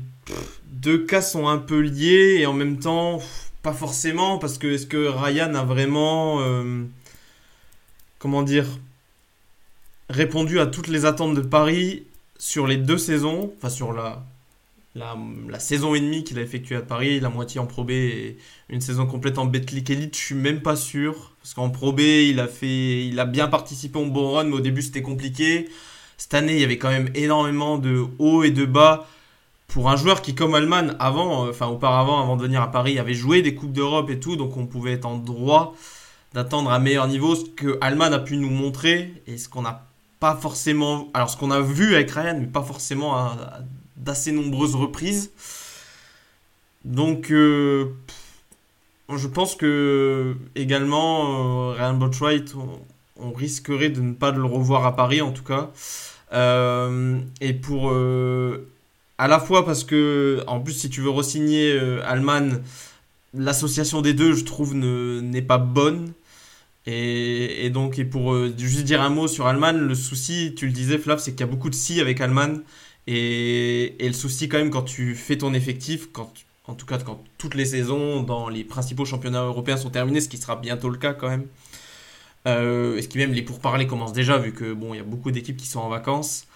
[0.66, 3.22] deux cas sont un peu liés et en même temps,
[3.62, 6.84] pas forcément, parce que est-ce que Ryan a vraiment, euh,
[8.20, 8.66] comment dire,
[10.10, 12.04] répondu à toutes les attentes de Paris
[12.40, 14.26] sur les deux saisons, enfin sur la
[14.96, 18.38] la, saison et demie qu'il a effectuée à Paris, la moitié en Pro B et
[18.70, 21.34] une saison complète en Betclic Elite, je suis même pas sûr.
[21.42, 24.56] Parce qu'en Pro B, il a, fait, il a bien participé au bon run, mais
[24.56, 25.70] au début c'était compliqué.
[26.18, 29.08] Cette année, il y avait quand même énormément de hauts et de bas.
[29.68, 33.00] Pour un joueur qui, comme Alman, avant, euh, enfin auparavant, avant de venir à Paris,
[33.00, 35.76] avait joué des Coupes d'Europe et tout, donc on pouvait être en droit
[36.34, 37.36] d'attendre un meilleur niveau.
[37.36, 39.86] Ce que a pu nous montrer et ce qu'on n'a
[40.20, 41.10] pas forcément.
[41.14, 43.60] Alors, ce qu'on a vu avec Ryan, mais pas forcément à
[43.98, 45.32] d'assez nombreuses reprises.
[46.86, 47.86] Donc, euh,
[49.14, 54.96] je pense que également, euh, Ryan Botwright, on, risquerait de ne pas le revoir à
[54.96, 55.72] Paris en tout cas.
[56.34, 57.92] Euh, et pour
[59.18, 62.62] à la fois parce que, en plus, si tu veux re-signer euh, Alman,
[63.34, 66.14] l'association des deux, je trouve, n'est pas bonne.
[66.90, 70.72] Et, donc, et pour euh, juste dire un mot sur Alman, le souci, tu le
[70.72, 72.62] disais, Flav, c'est qu'il y a beaucoup de si avec Alman.
[73.08, 76.32] Et, le souci, quand même, quand tu fais ton effectif, quand,
[76.66, 80.30] en tout cas, quand toutes les saisons dans les principaux championnats européens sont terminées, ce
[80.30, 81.48] qui sera bientôt le cas quand même.
[82.48, 85.32] Euh, ce qui même les pourparlers commencent déjà, vu que bon, il y a beaucoup
[85.32, 86.48] d'équipes qui sont en vacances.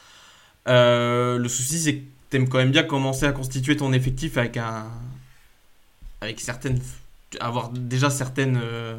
[0.68, 4.38] Euh, le souci, c'est que tu aimes quand même bien commencer à constituer ton effectif
[4.38, 4.86] avec un.
[6.22, 6.80] avec certaines.
[7.40, 8.60] avoir déjà certaines.
[8.62, 8.98] Euh,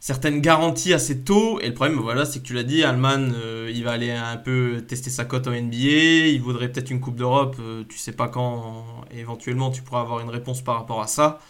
[0.00, 1.60] certaines garanties assez tôt.
[1.60, 4.36] Et le problème, voilà, c'est que tu l'as dit, Alman, euh, il va aller un
[4.36, 6.28] peu tester sa cote en NBA.
[6.28, 7.56] Il voudrait peut-être une Coupe d'Europe.
[7.88, 11.40] tu sais pas quand, éventuellement, tu pourras avoir une réponse par rapport à ça.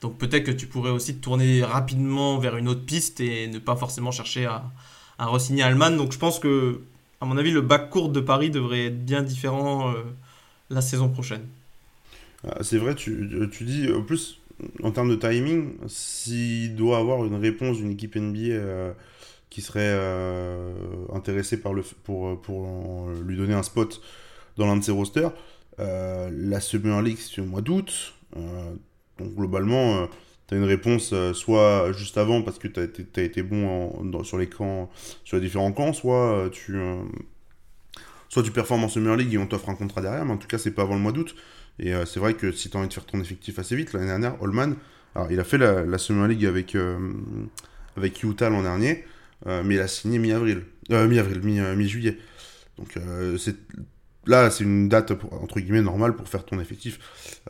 [0.00, 3.58] Donc peut-être que tu pourrais aussi te tourner rapidement vers une autre piste et ne
[3.58, 4.64] pas forcément chercher à,
[5.18, 5.96] à re-signer Alman.
[5.96, 6.80] Donc je pense que
[7.20, 10.02] à mon avis, le bac court de Paris devrait être bien différent euh,
[10.70, 11.46] la saison prochaine.
[12.46, 14.38] Ah, c'est vrai, tu, tu, dis, en plus,
[14.82, 18.92] en termes de timing, s'il doit avoir une réponse d'une équipe NBA euh,
[19.50, 20.72] qui serait euh,
[21.12, 24.00] intéressée par le, pour, pour lui donner un spot
[24.56, 25.32] dans l'un de ses rosters,
[25.78, 28.14] la Summer League, c'est au mois d'août.
[28.34, 30.08] donc globalement
[30.48, 34.38] tu as une réponse euh, soit juste avant parce que tu as, été bon sur
[34.38, 34.90] les camps,
[35.24, 37.02] sur les différents camps, soit euh, tu, euh,
[38.30, 40.48] soit tu performes en Summer League et on t'offre un contrat derrière, mais en tout
[40.48, 41.34] cas, c'est pas avant le mois d'août.
[41.78, 44.06] Et c'est vrai que si tu as envie de faire ton effectif assez vite, l'année
[44.06, 44.74] dernière, Holman,
[45.14, 46.76] alors il a fait la, Summer League avec,
[47.96, 49.04] avec Utah l'an dernier,
[49.46, 52.18] mais il a signé mi-avril, mi-avril, mi-juillet.
[52.78, 52.98] Donc
[53.38, 53.56] c'est
[54.28, 57.00] là, c'est une date entre guillemets normale pour faire ton effectif.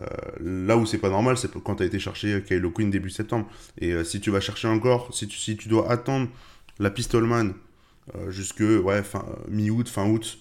[0.01, 0.07] Euh,
[0.41, 3.47] là où c'est pas normal, c'est quand tu as été chercher Kylo Quinn début septembre.
[3.79, 6.29] Et euh, si tu vas chercher encore, si tu, si tu dois attendre
[6.79, 7.53] la Pistolman
[8.14, 10.38] euh, jusque ouais, fin, mi-août, fin août,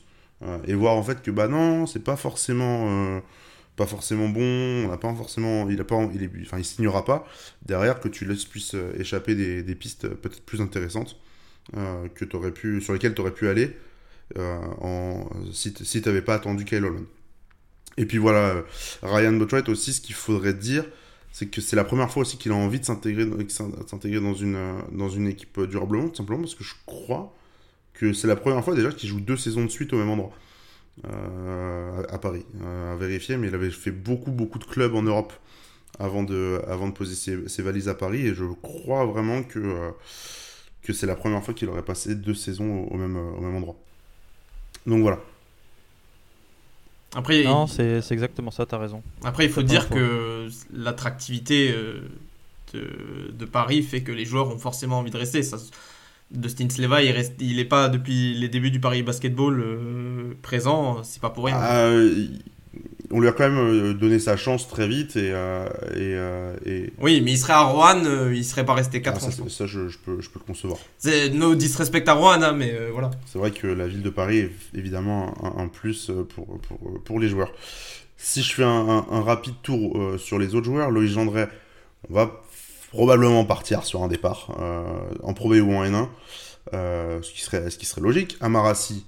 [0.68, 3.20] et voir en fait que bah non, c'est pas forcément
[3.78, 7.06] pas forcément bon, on a pas forcément, il a pas, il est, enfin, il signera
[7.06, 7.26] pas.
[7.66, 11.18] Derrière, que tu laisses puisse échapper des, des pistes peut-être plus intéressantes
[11.74, 13.76] que aurais pu, sur lesquelles tu aurais pu aller
[14.38, 17.06] euh, en, si tu n'avais pas attendu Kyle Holland.
[17.98, 18.62] Et puis voilà, euh,
[19.02, 20.86] Ryan Botwright aussi, ce qu'il faudrait dire,
[21.32, 24.80] c'est que c'est la première fois aussi qu'il a envie de s'intégrer dans une, euh,
[24.92, 27.34] dans une équipe durablement, tout simplement parce que je crois
[27.94, 30.34] que c'est la première fois déjà qu'il joue deux saisons de suite au même endroit.
[31.04, 35.34] À Paris, à vérifier, mais il avait fait beaucoup beaucoup de clubs en Europe
[36.00, 37.16] avant de, avant de poser
[37.48, 39.92] ses, valises à Paris, et je crois vraiment que,
[40.84, 43.76] que c'est la première fois qu'il aurait passé deux saisons au même, au même endroit.
[44.86, 45.20] Donc voilà.
[47.16, 49.02] Après, non, c'est exactement ça, t'as raison.
[49.24, 52.02] Après, il faut dire que l'attractivité euh,
[52.74, 55.42] de, de, Paris fait que les joueurs ont forcément envie de rester.
[55.42, 55.58] Ça,
[56.32, 61.04] Dustin Sleva, il reste, il est pas depuis les débuts du Paris Basketball euh, présent,
[61.04, 61.58] c'est pas pour rien.
[61.58, 61.90] Ah,
[63.12, 67.22] on lui a quand même euh, donné sa chance très vite et, euh, et, Oui,
[67.22, 69.50] mais il serait à Rouen, euh, il serait pas resté 4 ah, ans.
[69.50, 70.80] Ça, je, je, peux, je peux le concevoir.
[70.98, 73.12] C'est no disrespect à Rouen, hein, mais voilà.
[73.26, 77.30] C'est vrai que la ville de Paris est évidemment un, plus pour, pour, pour, les
[77.30, 77.52] joueurs.
[78.18, 81.50] Si je fais un, un, rapide tour sur les autres joueurs, Loïc Gendret,
[82.10, 82.44] on va
[82.90, 84.50] probablement partir sur un départ
[85.24, 86.08] en Pro B ou en N1,
[86.72, 88.38] ce, qui serait, ce qui serait logique.
[88.40, 89.06] Amarassi,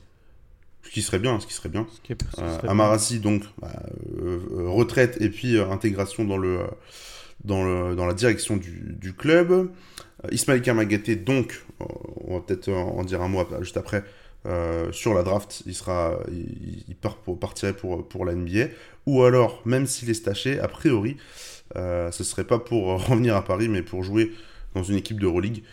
[0.90, 1.86] ce qui serait bien, ce qui serait bien.
[2.40, 3.72] Euh, Amarasi, donc, bah,
[4.22, 6.62] euh, euh, retraite et puis intégration dans, le,
[7.44, 9.70] dans, le, dans la direction du, du club.
[10.32, 14.04] Ismaël Kamagaté, donc, on va peut-être en dire un mot juste après,
[14.92, 16.20] sur la draft, il, sera,
[16.88, 18.70] il, part pour, partirait pour, pour la NBA.
[19.06, 21.18] Ou alors, même s'il est staché, a priori,
[21.76, 24.32] ce serait pas pour revenir à Paris, mais pour jouer
[24.76, 25.64] dans une équipe de Euroleague,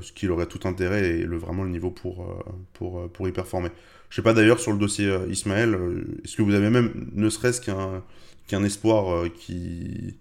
[0.00, 3.70] ce qui aurait tout intérêt et le, vraiment le niveau pour, pour, pour y performer.
[4.14, 7.08] Je sais pas d'ailleurs sur le dossier euh, Ismaël, euh, est-ce que vous avez même
[7.14, 10.14] ne serait-ce qu'un espoir euh, qui,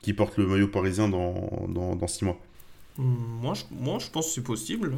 [0.00, 2.40] qui porte le maillot parisien dans, dans, six mois?
[2.96, 4.92] Moi moi, je pense que c'est possible.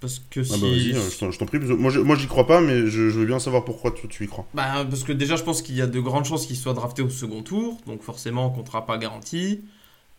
[0.00, 0.52] Parce que si...
[0.54, 1.58] Ah bah vas-y, je t'en prie.
[1.58, 4.46] Moi, moi, j'y crois pas, mais je, veux bien savoir pourquoi tu, tu y crois.
[4.54, 7.02] Bah, parce que déjà, je pense qu'il y a de grandes chances qu'il soit drafté
[7.02, 7.78] au second tour.
[7.86, 9.62] Donc, forcément, contrat pas garanti.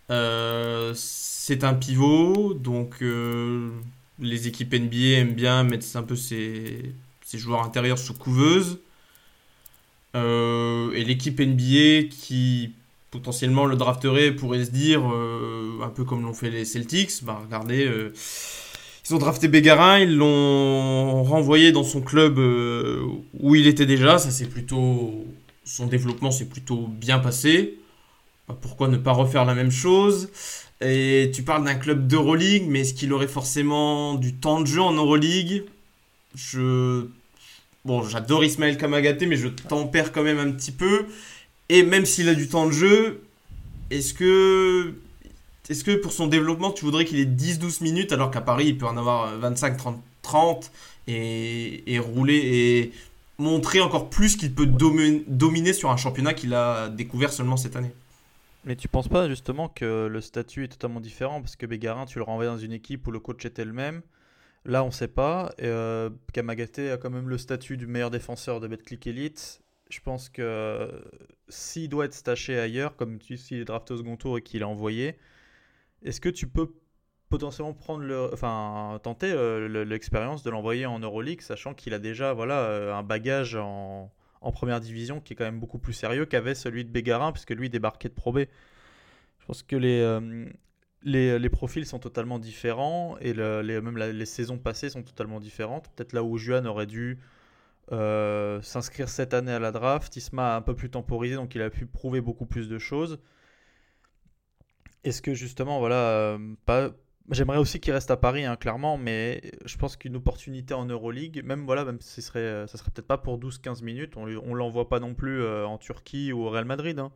[0.10, 2.54] c'est un pivot.
[2.56, 3.02] Donc,
[4.20, 6.94] les équipes NBA aiment bien mettre un peu ces,
[7.34, 8.80] joueurs intérieurs sous couveuse.
[10.16, 12.74] Euh, et l'équipe NBA qui
[13.12, 17.42] potentiellement le drafterait pourrait se dire, euh, un peu comme l'ont fait les Celtics, bah
[17.44, 18.14] regardez, euh,
[19.10, 22.38] ils ont drafté Bégarin, ils l'ont renvoyé dans son club
[23.40, 25.26] où il était déjà, ça c'est plutôt,
[25.64, 27.78] son développement s'est plutôt bien passé.
[28.48, 30.30] Bah, pourquoi ne pas refaire la même chose?
[30.82, 34.82] Et tu parles d'un club d'Euroleague, mais est-ce qu'il aurait forcément du temps de jeu
[34.82, 35.64] en Euroleague?
[36.36, 37.08] Je.
[37.84, 41.06] bon, j'adore Ismaël Kamagaté, mais je tempère quand même un petit peu.
[41.70, 43.22] Et même s'il a du temps de jeu,
[43.90, 44.94] est-ce que,
[45.70, 48.78] est-ce que pour son développement, tu voudrais qu'il ait 10-12 minutes alors qu'à Paris, il
[48.78, 50.72] peut en avoir 25, 30, 30
[51.08, 52.92] et, et rouler et
[53.38, 57.92] montrer encore plus qu'il peut dominer sur un championnat qu'il a découvert seulement cette année?
[58.66, 61.42] Mais tu penses pas justement que le statut est totalement différent?
[61.42, 64.02] Parce que Bégarin, tu le renvoies dans une équipe où le coach était le même.
[64.66, 65.54] Là, on sait pas.
[65.58, 69.62] Et, euh, Kamagaté a quand même le statut du meilleur défenseur de Betclic Elite.
[69.90, 70.92] Je pense que
[71.48, 74.66] s'il doit être staché ailleurs, comme s'il est drafté au second tour et qu'il est
[74.66, 75.16] envoyé,
[76.04, 76.74] est-ce que tu peux
[77.30, 82.62] potentiellement prendre enfin tenter euh, l'expérience de l'envoyer en Euroleague, sachant qu'il a déjà voilà
[82.62, 84.12] euh, un bagage en,
[84.54, 87.70] première division qui est quand même beaucoup plus sérieux qu'avait celui de Bégarin, puisque lui
[87.70, 88.40] débarquait de Pro B.
[89.40, 90.46] Je pense que les, euh,
[91.04, 95.90] les, profils sont totalement différents et même les saisons passées sont totalement différentes.
[95.96, 97.20] Peut-être là où Juan aurait dû
[97.90, 101.70] s'inscrire cette année à la draft, Isma a un peu plus temporisé, donc il a
[101.70, 103.20] pu prouver beaucoup plus de choses.
[105.04, 106.92] Est-ce que justement, voilà, euh, pas,
[107.30, 111.42] J'aimerais aussi qu'il reste à Paris, hein, clairement, mais je pense qu'une opportunité en Euroleague,
[111.44, 114.88] même voilà, même ce serait, ça serait peut-être pas pour 12-15 minutes, on, ne l'envoie
[114.88, 117.12] pas non plus euh, en Turquie ou au Real Madrid, hein.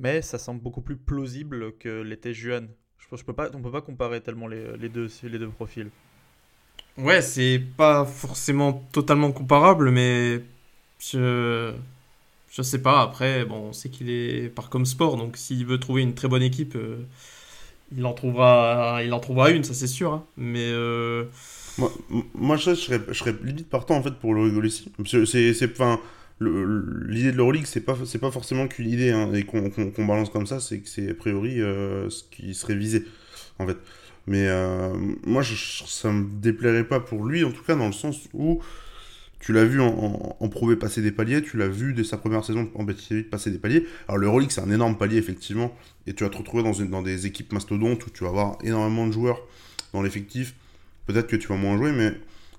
[0.00, 2.68] mais ça semble beaucoup plus plausible que l'était Juan.
[2.96, 5.90] Je, je peux pas, peut pas comparer tellement les, les, deux, les deux profils.
[6.96, 10.40] Ouais, c'est pas forcément totalement comparable, mais
[10.98, 11.74] je,
[12.50, 13.02] je sais pas.
[13.02, 16.28] Après, bon, on sait qu'il est par comme sport, donc s'il veut trouver une très
[16.28, 16.74] bonne équipe.
[16.76, 16.98] Euh,
[17.96, 20.12] il en trouvera, il en trouvera une, ça c'est sûr.
[20.12, 20.24] Hein.
[20.36, 21.24] Mais euh,
[22.34, 24.90] moi, je, serais, je serais limite partant en fait pour le rigoler ici.
[25.06, 26.00] C'est, c'est, enfin,
[26.40, 30.46] l'idée de l'Euroleague, c'est pas, c'est pas forcément qu'une idée hein, et qu'on, balance comme
[30.46, 33.04] ça, c'est que c'est a priori euh, ce qui serait visé
[33.58, 33.76] en fait.
[34.26, 34.48] Mais
[35.24, 35.54] moi, je,
[35.86, 38.60] ça me déplairait pas pour lui, en tout cas dans le sens où
[39.46, 42.68] tu l'as vu en, en, passer des paliers, tu l'as vu dès sa première saison
[42.74, 43.86] en BTV passer des paliers.
[44.08, 45.72] Alors le Rolex c'est un énorme palier effectivement,
[46.08, 48.58] et tu vas te retrouver dans, une, dans des équipes mastodontes où tu vas avoir
[48.64, 49.38] énormément de joueurs
[49.92, 50.56] dans l'effectif.
[51.06, 52.10] Peut-être que tu vas moins jouer, mais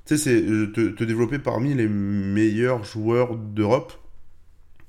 [0.05, 3.91] tu sais, c'est euh, te, développer parmi les meilleurs joueurs d'Europe,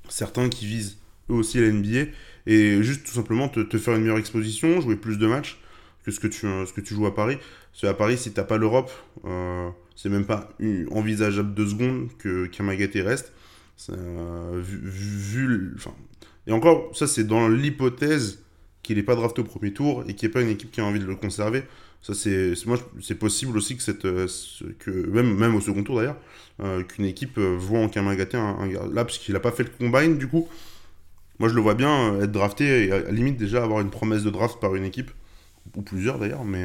[0.08, 0.98] certains qui visent
[1.30, 2.12] eux aussi la NBA,
[2.46, 5.58] et juste tout simplement te, faire une meilleure exposition, jouer plus de matchs
[6.04, 7.38] que ce que tu, ce que tu joues à Paris.
[7.72, 8.92] Parce qu'à Paris, si t'as pas l'Europe,
[9.24, 9.68] euh,
[9.98, 10.48] c'est même pas
[10.92, 13.32] envisageable deux secondes que Kamagaté reste.
[13.90, 15.76] Euh, vu,
[16.46, 18.44] et encore, ça c'est dans l'hypothèse
[18.84, 20.80] qu'il n'est pas drafté au premier tour et qu'il n'y ait pas une équipe qui
[20.80, 21.64] a envie de le conserver.
[22.00, 24.28] Ça c'est, moi c'est possible aussi que cette, euh,
[24.78, 26.16] que même même au second tour d'ailleurs,
[26.60, 29.70] euh, qu'une équipe voit en Kamagaté un, un, là parce qu'il n'a pas fait le
[29.70, 30.48] combine du coup.
[31.40, 34.30] Moi je le vois bien être drafté et à limite déjà avoir une promesse de
[34.30, 35.10] draft par une équipe
[35.74, 36.64] ou plusieurs d'ailleurs, mais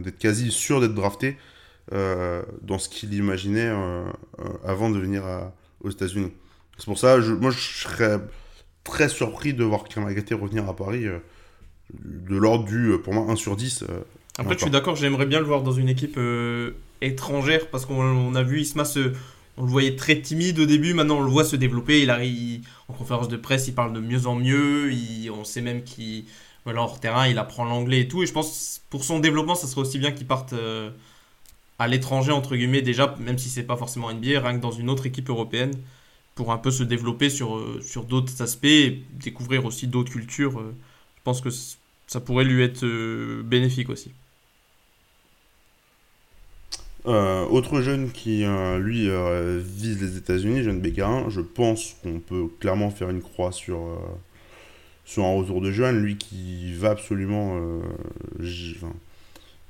[0.00, 1.53] d'être quasi sûr d'être drafté euh,
[1.90, 4.04] dans ce qu'il imaginait euh,
[4.38, 5.24] euh, avant de venir
[5.82, 6.32] aux États-Unis.
[6.78, 8.18] C'est pour ça, je, moi, je serais
[8.82, 11.04] très surpris de voir Kamagaté revenir à Paris
[11.92, 13.84] de l'ordre du, pour moi, 1 sur 10.
[14.38, 16.18] Après, je suis d'accord, j'aimerais bien le voir dans une équipe
[17.00, 19.12] étrangère parce qu'on a vu Isma se.
[19.56, 22.02] On le voyait très timide au début, maintenant on le voit se développer.
[22.02, 24.90] Il arrive en conférence de presse, il parle de mieux en mieux.
[25.32, 26.24] on sait même qu'il,
[26.64, 28.24] voilà, hors terrain, il apprend l'anglais et tout.
[28.24, 30.54] Et je pense pour son développement, ça serait aussi bien qu'il parte
[31.78, 34.90] à l'étranger, entre guillemets, déjà, même si c'est pas forcément NBA, rien que dans une
[34.90, 35.72] autre équipe européenne,
[36.34, 40.58] pour un peu se développer sur, euh, sur d'autres aspects et découvrir aussi d'autres cultures.
[40.60, 40.74] Euh,
[41.16, 41.50] je pense que
[42.06, 44.12] ça pourrait lui être euh, bénéfique aussi.
[47.06, 48.44] autre jeune qui,
[48.78, 49.10] lui,
[49.60, 53.78] vise les États-Unis, jeune Bégarin, je pense qu'on peut clairement faire une croix sur,
[55.04, 57.60] sur un retour de jeune, lui qui va absolument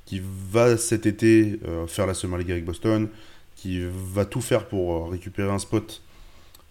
[0.05, 3.09] qui va cet été euh, faire la Summer League avec Boston,
[3.55, 3.81] qui
[4.13, 6.01] va tout faire pour euh, récupérer un spot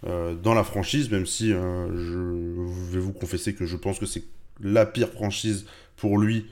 [0.07, 4.23] euh, dans la franchise, même si je vais vous confesser que je pense que c'est
[4.61, 5.67] la pire franchise
[5.97, 6.47] pour lui,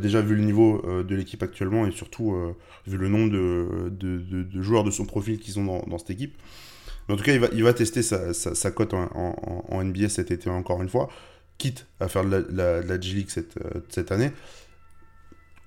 [0.00, 2.34] déjà vu le niveau de l'équipe actuellement et surtout
[2.86, 6.34] vu le nombre de, joueurs de son profil qu'ils ont dans, cette équipe.
[7.06, 9.08] Mais en tout cas, il va, tester sa, cote en,
[9.68, 11.08] en, NBA cet été encore une fois,
[11.58, 14.32] quitte à faire de la, G-League cette année.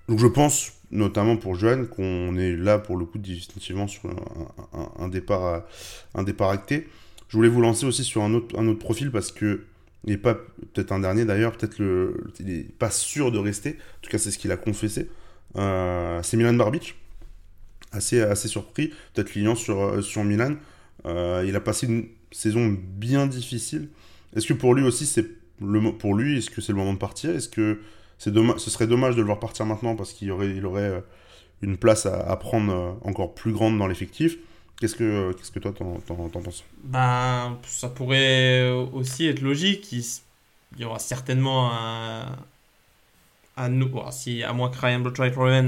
[0.09, 4.09] Donc je pense, notamment pour Johan, qu'on est là pour le coup définitivement sur
[4.97, 5.63] un, départ,
[6.15, 6.87] un départ acté.
[7.27, 9.65] Je voulais vous lancer aussi sur un autre, un autre profil parce que
[10.05, 13.71] il n'est pas peut-être un dernier d'ailleurs, peut-être le, il n'est pas sûr de rester.
[13.71, 15.09] En tout cas, c'est ce qu'il a confessé.
[15.57, 16.95] Euh, c'est Milan Barbic,
[17.91, 20.55] assez assez surpris, peut-être client sur sur Milan.
[21.05, 23.89] Euh, il a passé une saison bien difficile.
[24.35, 25.25] Est-ce que pour lui aussi c'est
[25.61, 27.29] le pour lui, est-ce que c'est le moment de partir?
[27.35, 27.79] Est-ce que
[28.19, 30.99] ce serait dommage de le voir partir maintenant parce qu'il aurait, il aurait euh,
[31.61, 34.37] une place à, prendre euh, encore plus grande dans l'effectif.
[34.79, 35.99] Qu'est-ce que, qu'est-ce que toi t'en,
[36.29, 36.63] penses?
[36.83, 39.91] Ben, ça pourrait aussi être logique.
[39.91, 40.03] Il,
[40.77, 42.25] y aura certainement un,
[43.57, 45.03] un si, à moins que Ryan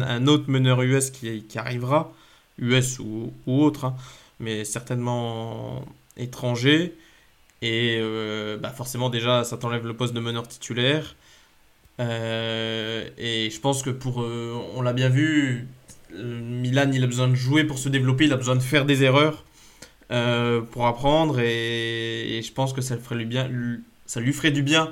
[0.02, 2.14] un autre meneur US qui, qui arrivera,
[2.58, 3.96] US ou, ou autre, hein,
[4.40, 5.84] mais certainement
[6.16, 6.96] étranger.
[7.62, 11.16] Et euh, bah forcément, déjà, ça t'enlève le poste de meneur titulaire.
[12.00, 14.22] Euh, et je pense que pour.
[14.22, 15.68] Euh, on l'a bien vu,
[16.14, 19.04] Milan, il a besoin de jouer pour se développer, il a besoin de faire des
[19.04, 19.46] erreurs
[20.72, 21.40] pour apprendre.
[21.40, 23.50] Et, je pense que ça, ferait lui bien,
[24.06, 24.92] ça lui ferait du bien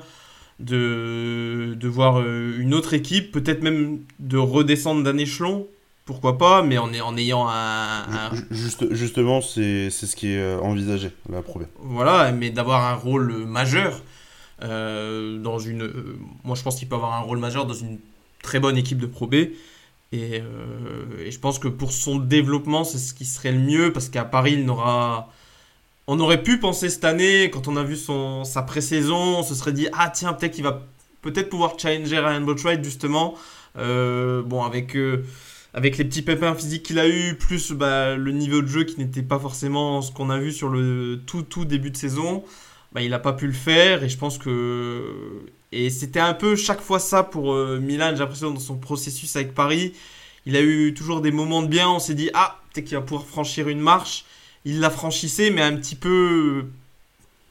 [0.60, 5.66] de, de voir une autre équipe, peut-être même de redescendre d'un échelon
[6.06, 8.30] pourquoi pas, mais en, en ayant un.
[8.50, 11.68] Juste, justement, c'est ce qui est envisagé, la première.
[11.78, 14.02] Voilà, mais d'avoir un rôle majeur.
[14.62, 17.98] Euh, dans une, euh, moi, je pense qu'il peut avoir un rôle majeur dans une
[18.42, 19.34] très bonne équipe de Pro B.
[19.34, 19.52] Et,
[20.12, 24.08] euh, et je pense que pour son développement, c'est ce qui serait le mieux parce
[24.08, 25.32] qu'à Paris, il n'aura.
[26.06, 29.54] On aurait pu penser cette année, quand on a vu son, sa pré-saison, on se
[29.54, 30.82] serait dit Ah, tiens, peut-être qu'il va
[31.22, 33.36] peut-être pouvoir challenger Ryan Botwright, justement.
[33.76, 34.96] bon, avec
[35.72, 38.98] avec les petits pépins physiques qu'il a eu, plus bah, le niveau de jeu qui
[38.98, 42.44] n'était pas forcément ce qu'on a vu sur le tout, tout début de saison,
[42.92, 45.42] bah, il n'a pas pu le faire et je pense que.
[45.72, 49.36] Et c'était un peu chaque fois ça pour euh, Milan, j'ai l'impression, dans son processus
[49.36, 49.92] avec Paris.
[50.46, 53.02] Il a eu toujours des moments de bien, on s'est dit, ah, peut-être qu'il va
[53.02, 54.24] pouvoir franchir une marche.
[54.64, 56.66] Il l'a franchissé, mais un petit peu.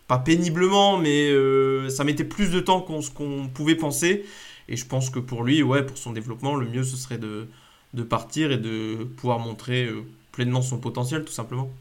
[0.08, 4.26] Pas péniblement, mais euh, ça mettait plus de temps qu'on qu'on pouvait penser.
[4.68, 7.48] Et je pense que pour lui, ouais, pour son développement, le mieux ce serait de,
[7.94, 11.72] de partir et de pouvoir montrer euh, pleinement son potentiel, tout simplement.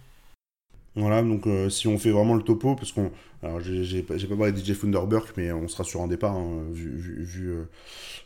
[0.99, 3.13] Voilà, donc euh, si on fait vraiment le topo, parce qu'on.
[3.41, 6.91] Alors, j'ai pas, parlé de DJ Funderburk, mais on sera sur un départ, hein, vu,
[6.97, 7.69] vu, vu, euh,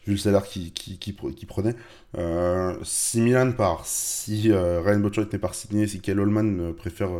[0.06, 1.12] le salaire qu'il qui, qui,
[1.46, 1.74] prenait.
[2.16, 7.10] Euh, si Milan part, si Ryan Botchert n'est pas signé, si Kel Holman préfère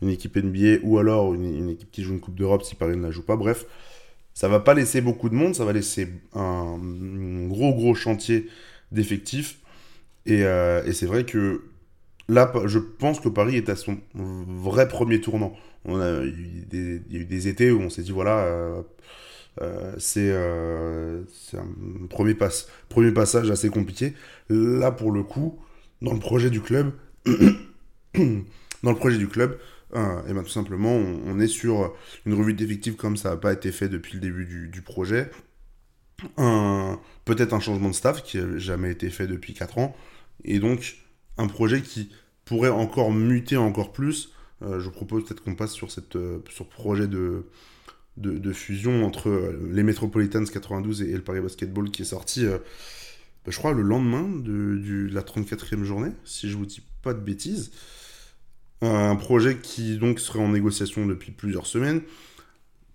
[0.00, 3.02] une équipe NBA ou alors une, équipe qui joue une Coupe d'Europe si Paris ne
[3.02, 3.66] la joue pas, bref,
[4.32, 6.78] ça va pas laisser beaucoup de monde, ça va laisser un,
[7.48, 8.46] gros gros chantier
[8.92, 9.58] d'effectifs.
[10.24, 10.44] Et
[10.92, 11.67] c'est vrai que
[12.28, 15.54] là, je pense que Paris est à son vrai premier tournant.
[15.84, 18.38] On a eu des, il y a eu des étés où on s'est dit, voilà,
[18.40, 18.82] euh,
[19.62, 21.66] euh, euh, c'est un
[22.08, 24.14] premier, passage assez compliqué.
[24.50, 25.58] Là, pour le coup,
[26.02, 26.92] dans le projet du club,
[28.14, 29.58] dans le projet du club,
[29.94, 31.94] et ben tout simplement, on, est sur
[32.26, 35.30] une revue d'effectifs comme ça n'a pas été fait depuis le début du, du projet.
[36.36, 39.96] Peut-être un changement de staff qui n'a jamais été fait depuis 4 ans.
[40.44, 40.98] Et donc,
[41.38, 42.10] un projet qui
[42.44, 44.32] pourrait encore muter encore plus.
[44.62, 47.44] Euh, je propose peut-être qu'on passe sur cette euh, sur projet de,
[48.16, 52.58] de, fusion entre euh, les Metropolitans 92 et, le Paris Basketball qui est sorti, bah,
[53.46, 57.70] je crois, le lendemain de, la 34e journée, si je vous dis pas de bêtises.
[58.80, 62.00] Un projet qui donc serait en négociation depuis plusieurs semaines.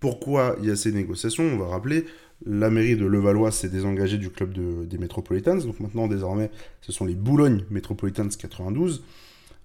[0.00, 1.44] Pourquoi il y a ces négociations?
[1.44, 2.06] On va rappeler,
[2.46, 4.52] la mairie de Levallois s'est désengagée du club
[4.86, 5.58] des Metropolitans.
[5.58, 6.50] Donc maintenant, désormais,
[6.82, 9.02] ce sont les Boulogne Metropolitans 92.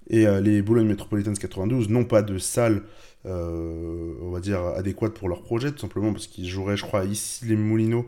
[0.09, 2.83] Et euh, les Boulogne Metropolitans 92 n'ont pas de salle,
[3.25, 7.05] euh, on va dire, adéquate pour leur projet, tout simplement parce qu'ils joueraient, je crois,
[7.05, 8.05] ici les Moulineaux,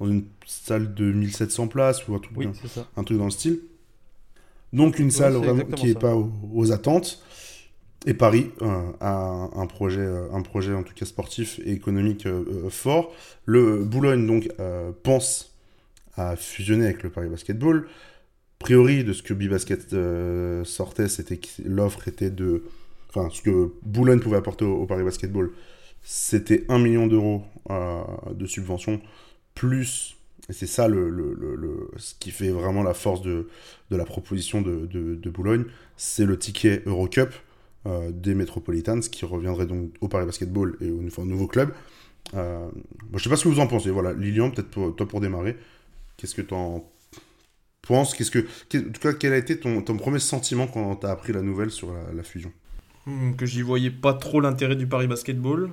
[0.00, 2.48] dans une salle de 1700 places ou un truc,
[2.96, 3.60] un, truc dans le style.
[4.72, 5.36] Donc une salle
[5.76, 7.22] qui n'est pas aux, attentes.
[8.06, 12.28] Et Paris euh, a un, projet, un projet en tout cas sportif et économique
[12.68, 13.12] fort.
[13.46, 14.48] Le Boulogne donc
[15.02, 15.54] pense
[16.16, 17.86] à fusionner avec le Paris Basketball
[18.64, 22.64] priori, de ce que Bibasket euh, sortait, c'était que l'offre était de.
[23.10, 25.50] Enfin, ce que Boulogne pouvait apporter au, Paris Basketball,
[26.02, 28.02] c'était 1 million d'euros euh,
[28.32, 29.02] de subvention,
[29.54, 30.16] plus.
[30.48, 33.48] Et c'est ça le, le, ce qui fait vraiment la force de,
[33.90, 35.64] de la proposition de, de, Boulogne,
[35.96, 37.32] c'est le ticket Eurocup
[37.86, 41.72] euh, des Metropolitans qui reviendrait donc au Paris Basketball et au, nouveau club.
[42.34, 42.68] Euh,
[43.12, 43.90] ne je sais pas ce que vous en pensez.
[43.90, 45.56] Voilà, Lilian, peut-être toi pour démarrer,
[46.16, 46.90] qu'est-ce que tu en
[47.82, 48.14] penses?
[48.14, 51.10] Qu'est-ce que, en tout cas, quel a été ton, ton premier sentiment quand tu as
[51.10, 52.52] appris la nouvelle sur la, fusion?
[53.06, 55.70] Hmm, Que j'y voyais pas trop l'intérêt du Paris Basketball.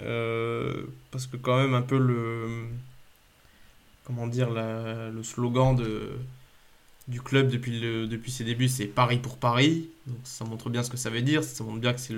[0.00, 2.64] Euh, parce que quand même un peu le
[4.04, 6.10] comment dire le slogan de
[7.08, 9.88] du club depuis le, depuis ses débuts c'est Paris pour Paris.
[10.06, 11.44] Donc ça montre bien ce que ça veut dire.
[11.44, 12.14] Ça montre bien que c'est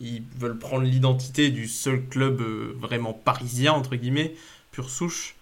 [0.00, 4.34] ils veulent prendre l'identité du seul club euh, vraiment parisien entre guillemets
[4.70, 5.34] pure souche.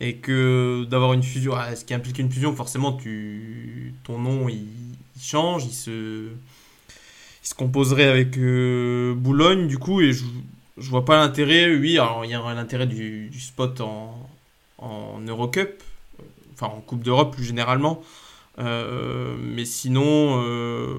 [0.00, 2.98] Et que d'avoir une fusion, ah, ce qui implique une fusion, forcément,
[4.02, 4.66] ton nom il,
[5.20, 10.24] change, il se, il se composerait avec euh, Boulogne du coup, et je,
[10.76, 11.72] je vois pas l'intérêt.
[11.76, 14.28] Oui, alors il y a l'intérêt du, du, spot en,
[14.78, 15.84] en Eurocup,
[16.54, 18.02] enfin en Coupe d'Europe plus généralement,
[18.58, 20.98] euh, mais sinon, euh,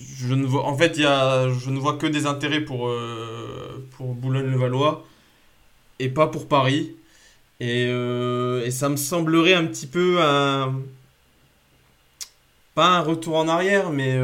[0.00, 2.90] je ne vois, en fait, je ne vois que des intérêts pour,
[3.92, 5.06] pour Boulogne-le-Valois
[5.98, 6.94] et pas pour Paris.
[7.60, 10.82] Et, et, ça me semblerait un petit peu un.
[12.74, 14.18] Pas un retour en arrière, mais.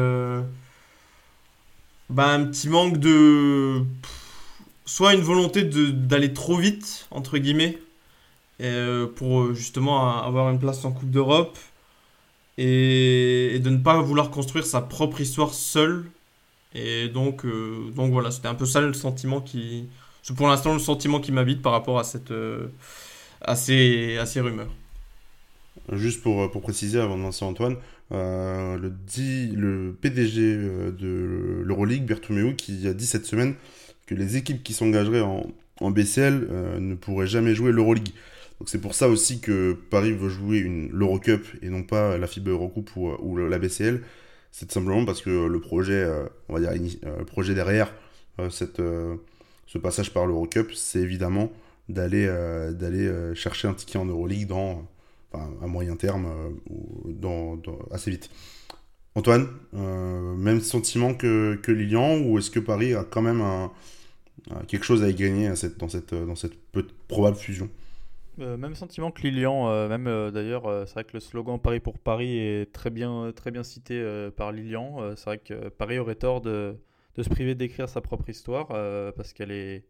[2.09, 3.83] Bah, un petit manque de.
[4.85, 7.79] Soit une volonté d'aller trop vite, entre guillemets,
[8.63, 11.57] euh, pour euh, justement avoir une place en Coupe d'Europe,
[12.57, 16.05] et, de ne pas vouloir construire sa propre histoire seul.
[16.75, 19.87] Et donc, euh, donc voilà, c'était un peu ça le sentiment qui.
[20.21, 22.33] C'est pour l'instant le sentiment qui m'habite par rapport à, cette,
[23.55, 24.71] ces, à ces rumeurs.
[25.91, 27.75] Juste pour, pour préciser avant de lancer Antoine,
[28.11, 28.93] euh, le,
[29.55, 33.55] le PDG euh, de l'Euroleague, Bertomeu, qui a dit cette semaine
[34.05, 35.47] que les équipes qui s'engageraient en,
[35.79, 38.09] en, BCL euh, ne pourraient jamais jouer l'Euroleague.
[38.65, 42.95] C'est pour ça aussi que Paris veut jouer l'Eurocup et non pas la FIBA Eurocoupe
[42.95, 44.01] ou, ou la BCL.
[44.51, 46.07] C'est simplement parce que le projet,
[46.49, 47.93] derrière
[48.49, 51.51] ce passage par l'Eurocup, c'est évidemment
[51.89, 52.27] d'aller
[52.73, 54.87] d'aller chercher un ticket en Euroleague dans
[55.33, 56.49] à moyen terme, euh,
[57.07, 57.59] dans,
[57.91, 58.29] assez vite.
[59.15, 63.43] Antoine, euh, même sentiment que, Lilian ou est-ce que Paris a quand même
[64.67, 65.87] quelque chose à y gagner dans
[66.25, 66.53] dans cette
[67.07, 67.69] probable fusion?
[68.39, 72.37] Euh, même sentiment que Lilian, même d'ailleurs, c'est vrai que le slogan Paris pour Paris
[72.37, 75.15] est très bien, très bien cité par Lilian.
[75.15, 76.75] c'est vrai que Paris aurait tort de,
[77.15, 78.67] de se priver d'écrire sa propre histoire
[79.15, 79.85] parce qu'elle est,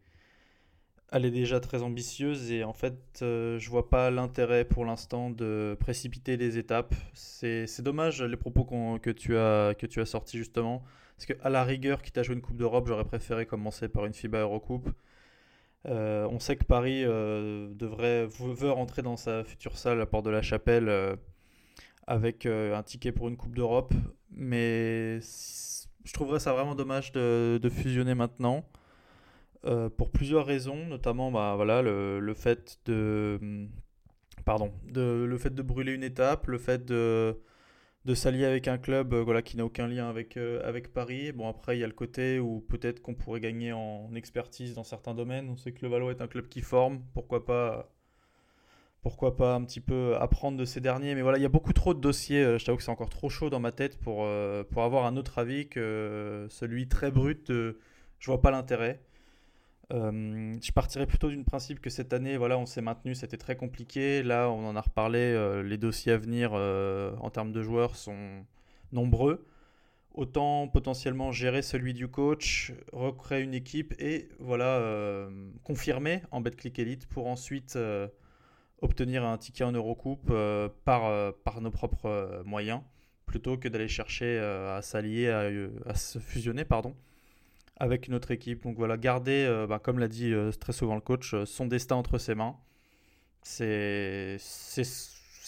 [1.14, 5.30] elle est déjà très ambitieuse et en fait, euh, je vois pas l'intérêt pour l'instant
[5.30, 6.96] de précipiter les étapes.
[7.14, 10.84] C'est dommage les propos que, tu as, que tu as sortis justement.
[11.16, 14.14] Parce qu'à la rigueur, quitte à jouer une Coupe d'Europe, j'aurais préféré commencer par une
[14.16, 14.89] FIBA Eurocoupe.
[15.88, 20.26] Euh, on sait que Paris euh, devrait, veut rentrer dans sa future salle à Porte
[20.26, 21.18] de la Chapelle
[22.08, 23.94] avec un ticket pour une Coupe d'Europe.
[24.32, 28.66] Mais je trouverais ça vraiment dommage de fusionner maintenant.
[29.66, 33.40] Euh, pour plusieurs raisons, notamment bah, voilà, le, le, fait de,
[34.44, 37.40] pardon, de, le fait de brûler une étape, le fait de,
[38.06, 41.32] de s'allier avec un club euh, voilà, qui n'a aucun lien avec, euh, avec Paris.
[41.32, 44.84] Bon, après, il y a le côté où peut-être qu'on pourrait gagner en expertise dans
[44.84, 45.49] certains domaines.
[45.49, 47.01] On sait que le Valois est un club qui forme.
[47.14, 47.89] Pourquoi pas,
[49.01, 51.16] pourquoi pas un petit peu apprendre de ces derniers.
[51.16, 52.58] Mais voilà, il y a beaucoup trop de dossiers.
[52.60, 54.28] je t'avoue que c'est encore trop chaud dans ma tête pour,
[54.72, 57.47] pour avoir un autre avis que celui très brut.
[57.51, 57.80] De,
[58.20, 59.01] je vois pas l'intérêt.
[59.94, 63.56] Euh, je partirais plutôt d'une principe que cette année, voilà, on s'est maintenu, c'était très
[63.56, 64.24] compliqué.
[64.24, 67.96] Là, on en a reparlé, euh, les dossiers à venir euh, en termes de joueurs
[67.96, 68.44] sont
[68.91, 69.46] nombreux.
[70.16, 75.28] Autant potentiellement gérer celui du coach, recréer une équipe et voilà,
[75.64, 77.80] confirmer en BetClick Elite pour ensuite
[78.82, 80.32] obtenir un ticket en Eurocoupe
[80.86, 82.82] par, nos propres moyens,
[83.26, 85.50] plutôt que d'aller chercher à s'allier, à,
[85.88, 86.96] à, se fusionner, pardon
[87.78, 88.64] avec une autre équipe.
[88.64, 91.66] Donc voilà, garder, euh, bah, comme l'a dit euh, très souvent le coach, euh, son
[91.66, 92.56] destin entre ses mains.
[93.42, 94.40] C'est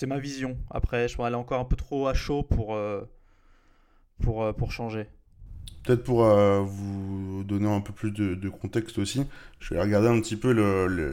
[0.08, 0.58] ma vision.
[0.70, 2.78] Après, je pense qu'elle est encore un peu trop à chaud pour,
[4.22, 5.08] pour, pour changer.
[5.84, 6.26] Peut-être pour
[6.66, 9.26] vous donner un peu plus de, contexte aussi,
[9.60, 10.52] je vais regarder un petit peu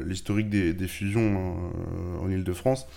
[0.05, 1.73] l'historique des, fusions
[2.21, 2.89] en Ile-de-France.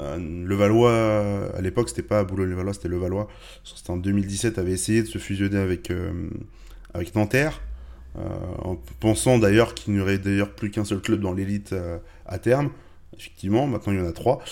[0.00, 3.28] le Valois, à l'époque, c'était pas Boulogne-le-Valois, c'était le Valois.
[3.62, 5.92] C'était en 2017, avait essayé de se fusionner avec
[6.94, 7.60] avec Nanterre,
[8.18, 8.28] euh,
[8.58, 12.38] en pensant d'ailleurs qu'il n'y aurait d'ailleurs plus qu'un seul club dans l'élite euh, à
[12.38, 12.70] terme.
[13.16, 14.42] Effectivement, maintenant il y en a trois.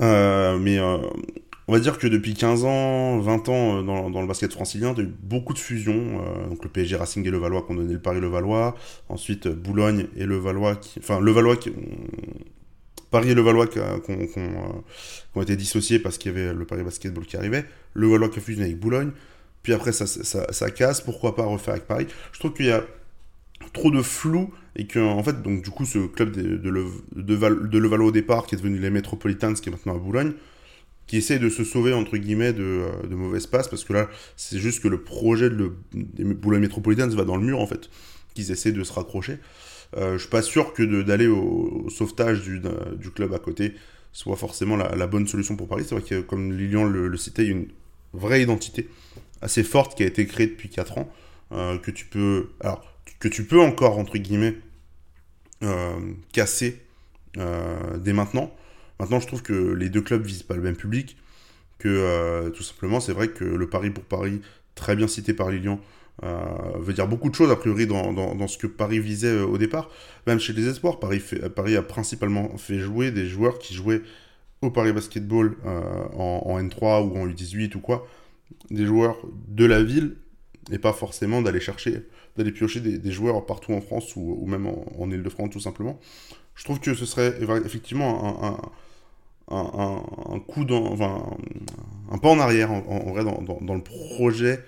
[0.00, 4.94] Euh, mais on va dire que depuis 15 ans, 20 ans dans, le basket francilien,
[4.96, 6.22] il y a eu beaucoup de fusions.
[6.48, 8.76] donc le PSG Racing et le Valois qui ont donné le Paris le Valois.
[9.08, 10.98] Ensuite Boulogne et le Valois qui.
[11.00, 11.72] Enfin, le Valois qui.
[13.10, 13.78] Paris et le Valois qui,
[15.34, 17.64] ont été dissociés parce qu'il y avait le Paris Basketball qui arrivait.
[17.92, 19.10] Le Valois qui a fusionné avec Boulogne
[19.62, 22.06] puis après ça, ça, casse, pourquoi pas refaire avec Paris?
[22.32, 22.84] Je trouve qu'il y a
[23.72, 26.86] trop de flou et que en fait donc du coup ce club de, de, le,
[27.14, 30.32] de, Levallois au départ qui est devenu les Metropolitans qui est maintenant à Boulogne
[31.06, 34.08] qui essaie de se sauver entre guillemets de, euh, de mauvaises passes parce que là
[34.36, 37.90] c'est juste que le projet de des Boulogne Metropolitans va dans le mur en fait
[38.34, 39.38] qu'ils essaient de se raccrocher.
[39.96, 42.62] Euh, je suis pas sûr que d'aller au, sauvetage du,
[42.96, 43.74] du, club à côté
[44.12, 45.84] soit forcément la, bonne solution pour Paris.
[45.84, 47.68] C'est vrai que comme Lilian le, le citait il y a une
[48.12, 48.88] vraie identité
[49.42, 51.12] assez forte qui a été créée depuis 4 ans,
[51.52, 52.84] euh, que tu peux, alors,
[53.18, 54.56] que tu peux encore, entre guillemets,
[55.62, 55.98] euh,
[56.32, 56.80] casser
[57.36, 58.54] euh, dès maintenant.
[58.98, 61.16] Maintenant, je trouve que les deux clubs visent pas le même public,
[61.78, 64.42] que tout simplement, c'est vrai que le Paris pour Paris,
[64.74, 65.80] très bien cité par Lilian,
[66.22, 69.88] veut dire beaucoup de choses a priori dans, dans, ce que Paris visait au départ.
[70.26, 71.22] Même chez les espoirs, Paris,
[71.56, 74.02] Paris a principalement fait jouer des joueurs qui jouaient
[74.60, 78.06] au Paris Basketball en, en, N3 ou en U18 ou quoi,
[78.70, 79.16] des joueurs
[79.48, 80.16] de la ville
[80.70, 85.10] et pas forcément d'aller chercher, d'aller piocher des, joueurs partout en France ou, même en,
[85.10, 85.98] Ile-de-France tout simplement.
[86.54, 91.36] Je trouve que ce serait effectivement un, un, coup dans, enfin,
[92.10, 94.60] un pas en arrière en, vrai dans, dans, le projet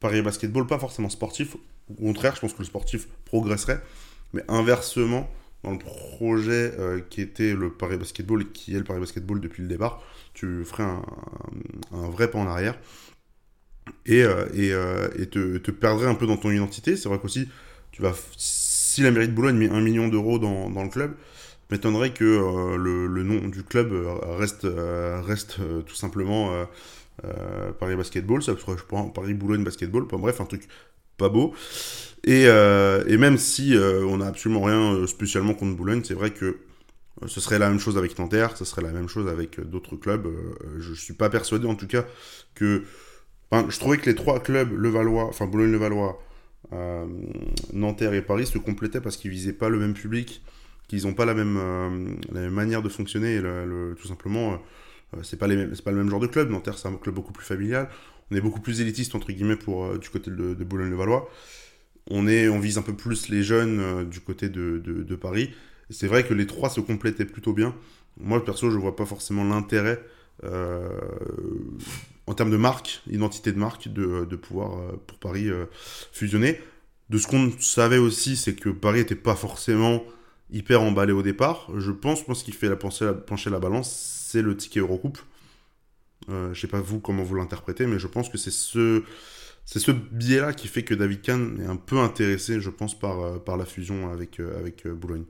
[0.00, 1.56] Paris Basketball, pas forcément sportif.
[1.90, 3.80] Au contraire, je pense que le sportif progresserait,
[4.32, 5.28] mais inversement,
[5.62, 9.40] dans le projet euh, qui était le Paris Basketball et qui est le Paris Basketball
[9.40, 10.02] depuis le départ,
[10.34, 12.76] tu ferais un vrai pas en arrière
[14.06, 16.96] et, euh, euh, et te, te, perdrais un peu dans ton identité.
[16.96, 17.48] C'est vrai qu'aussi,
[17.92, 21.14] tu vas, si la mairie de Boulogne met un million d'euros dans, dans, le club,
[21.70, 23.92] m'étonnerait que euh, le, le, nom du club
[24.38, 26.52] reste, reste tout simplement
[27.78, 30.68] Paris Basketball, ça serait, je pense, Paris Boulogne Basketball, bref, un truc
[31.16, 31.54] pas beau.
[32.24, 36.58] Et, et même si on n'a absolument rien spécialement contre Boulogne, c'est vrai que
[37.26, 40.26] ce serait la même chose avec Nanterre, ce serait la même chose avec d'autres clubs.
[40.78, 42.04] je ne suis pas persuadé en tout cas
[42.56, 42.82] que
[43.52, 46.20] je trouvais que les trois clubs, Levallois, enfin Boulogne-Levallois,
[46.72, 47.06] euh,
[47.72, 50.42] Nanterre et Paris se complétaient parce qu'ils visaient pas le même public,
[50.88, 53.40] qu'ils n'ont pas la même, euh, la même manière de fonctionner.
[54.00, 54.54] tout simplement,
[55.14, 56.50] euh, c'est pas, les pas le même genre de club.
[56.50, 57.88] Nanterre, c'est un club beaucoup plus familial.
[58.30, 61.28] On est beaucoup plus élitiste, entre guillemets, pour, du côté de, Boulogne-Levallois.
[62.10, 65.50] On, est, on vise un peu plus les jeunes du côté de, de Paris.
[65.90, 67.74] C'est vrai que les trois se complétaient plutôt bien.
[68.18, 70.00] Moi, perso, je vois pas forcément l'intérêt
[70.42, 70.88] euh,
[72.26, 75.66] en termes de marque, identité de marque, de, pouvoir euh, pour Paris euh,
[76.12, 76.60] fusionner.
[77.10, 80.02] De ce qu'on savait aussi, c'est que Paris n'était pas forcément
[80.50, 81.68] hyper emballé au départ.
[81.76, 85.18] Je pense, moi, ce qui fait la pencher, la balance, c'est le ticket Eurocoupe.
[86.30, 89.02] Euh, je sais pas vous comment vous l'interprétez, mais je pense que c'est ce,
[89.66, 93.44] c'est ce biais-là qui fait que David Kahn est un peu intéressé, je pense, par,
[93.44, 94.40] par la fusion avec
[94.88, 95.24] Boulogne.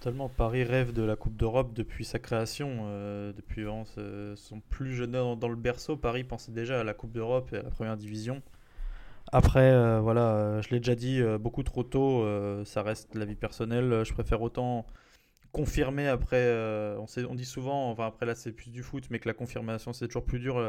[0.00, 0.30] Totalement.
[0.30, 2.84] Paris rêve de la Coupe d'Europe depuis sa création.
[2.84, 3.66] Euh, depuis
[4.34, 7.58] son plus jeune dans, dans, le berceau, Paris pensait déjà à la Coupe d'Europe et
[7.58, 8.40] à la première division.
[9.30, 12.26] Après, euh, voilà, euh, je l'ai déjà dit, beaucoup trop tôt,
[12.64, 14.02] ça reste la vie personnelle.
[14.06, 14.86] Je préfère autant
[15.52, 16.50] confirmer après.
[16.96, 20.06] on dit souvent, enfin après là c'est plus du foot, mais que la confirmation c'est
[20.06, 20.60] toujours plus dur.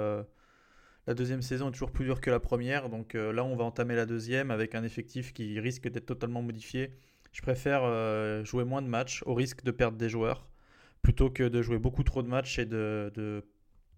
[1.07, 2.89] la deuxième saison est toujours plus dure que la première.
[2.89, 6.91] Donc là, on va entamer la deuxième avec un effectif qui risque d'être totalement modifié
[7.31, 10.47] je préfère euh, jouer moins de matchs au risque de perdre des joueurs
[11.01, 13.43] plutôt que de jouer beaucoup trop de matchs et de,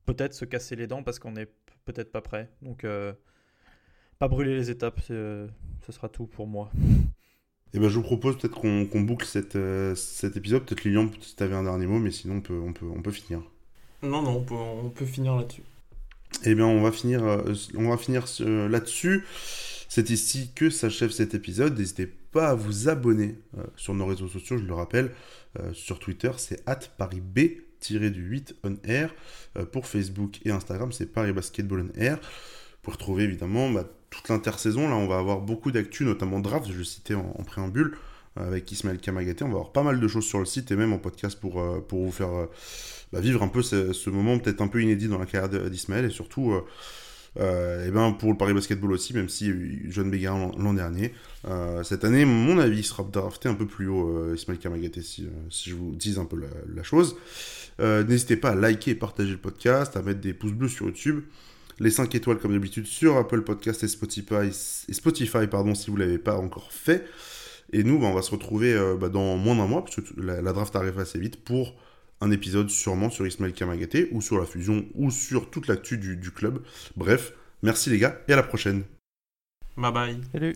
[0.05, 1.49] peut-être se casser les dents parce qu'on n'est
[1.85, 2.49] peut-être pas prêt.
[2.61, 3.13] Donc, euh,
[4.19, 5.49] pas brûler les étapes, ce
[5.89, 6.71] sera tout pour moi.
[7.73, 10.63] Eh ben, je vous propose peut-être qu'on boucle cette, euh, cet épisode.
[10.63, 13.01] Peut-être Lilian, si tu avais un dernier mot, mais sinon on peut, on peut, on
[13.01, 13.41] peut finir.
[14.03, 15.63] Non, non, on peut, on peut finir là-dessus.
[16.45, 17.23] Eh bien, on va finir,
[17.75, 18.25] on va finir
[18.69, 19.25] là-dessus.
[19.95, 21.77] C'est ici que s'achève cet épisode.
[21.77, 25.11] N'hésitez pas à vous abonner euh, sur nos réseaux sociaux, je le rappelle.
[25.59, 26.65] Euh, sur Twitter, c'est
[26.97, 29.13] parisb-du8 on air.
[29.55, 32.17] Euh, pour Facebook et Instagram, c'est Paris Basketball on air.
[32.81, 36.77] Pour retrouver évidemment bah, toute l'intersaison, là on va avoir beaucoup d'actu, notamment draft, je
[36.79, 37.95] le citais en, préambule,
[38.35, 39.43] avec Ismaël Kamagaté.
[39.43, 41.61] On va avoir pas mal de choses sur le site et même en podcast pour,
[41.91, 42.47] vous faire
[43.11, 46.09] bah, vivre un peu ce, moment peut-être un peu inédit dans la carrière d'Ismaël et
[46.09, 46.51] surtout
[47.39, 49.51] et ben pour le Paris Basketball aussi, même si
[49.89, 51.13] John Béguin l'an dernier.
[51.45, 55.01] Euh, cette année, mon avis, il sera drafté un peu plus haut, euh, Ismaël Kamagaté,
[55.01, 56.37] si, si, je vous dis un peu
[56.73, 57.15] la, chose.
[57.79, 61.21] N'hésitez pas à liker et partager le podcast, à mettre des pouces bleus sur YouTube
[61.79, 64.51] les 5 étoiles comme d'habitude sur Apple Podcast et Spotify,
[64.87, 67.03] et Spotify pardon, si vous ne l'avez pas encore fait.
[67.73, 70.39] Et nous, bah, on va se retrouver bah, dans moins d'un mois, parce que la,
[70.41, 71.75] la, draft arrive assez vite, pour
[72.23, 76.15] un épisode sûrement sur Ismaël Kamagaté, ou sur la fusion, ou sur toute l'actu du,
[76.15, 76.63] du club.
[76.95, 78.83] Bref, merci les gars, et à la prochaine.
[79.75, 80.21] Bye bye.
[80.31, 80.55] Salut.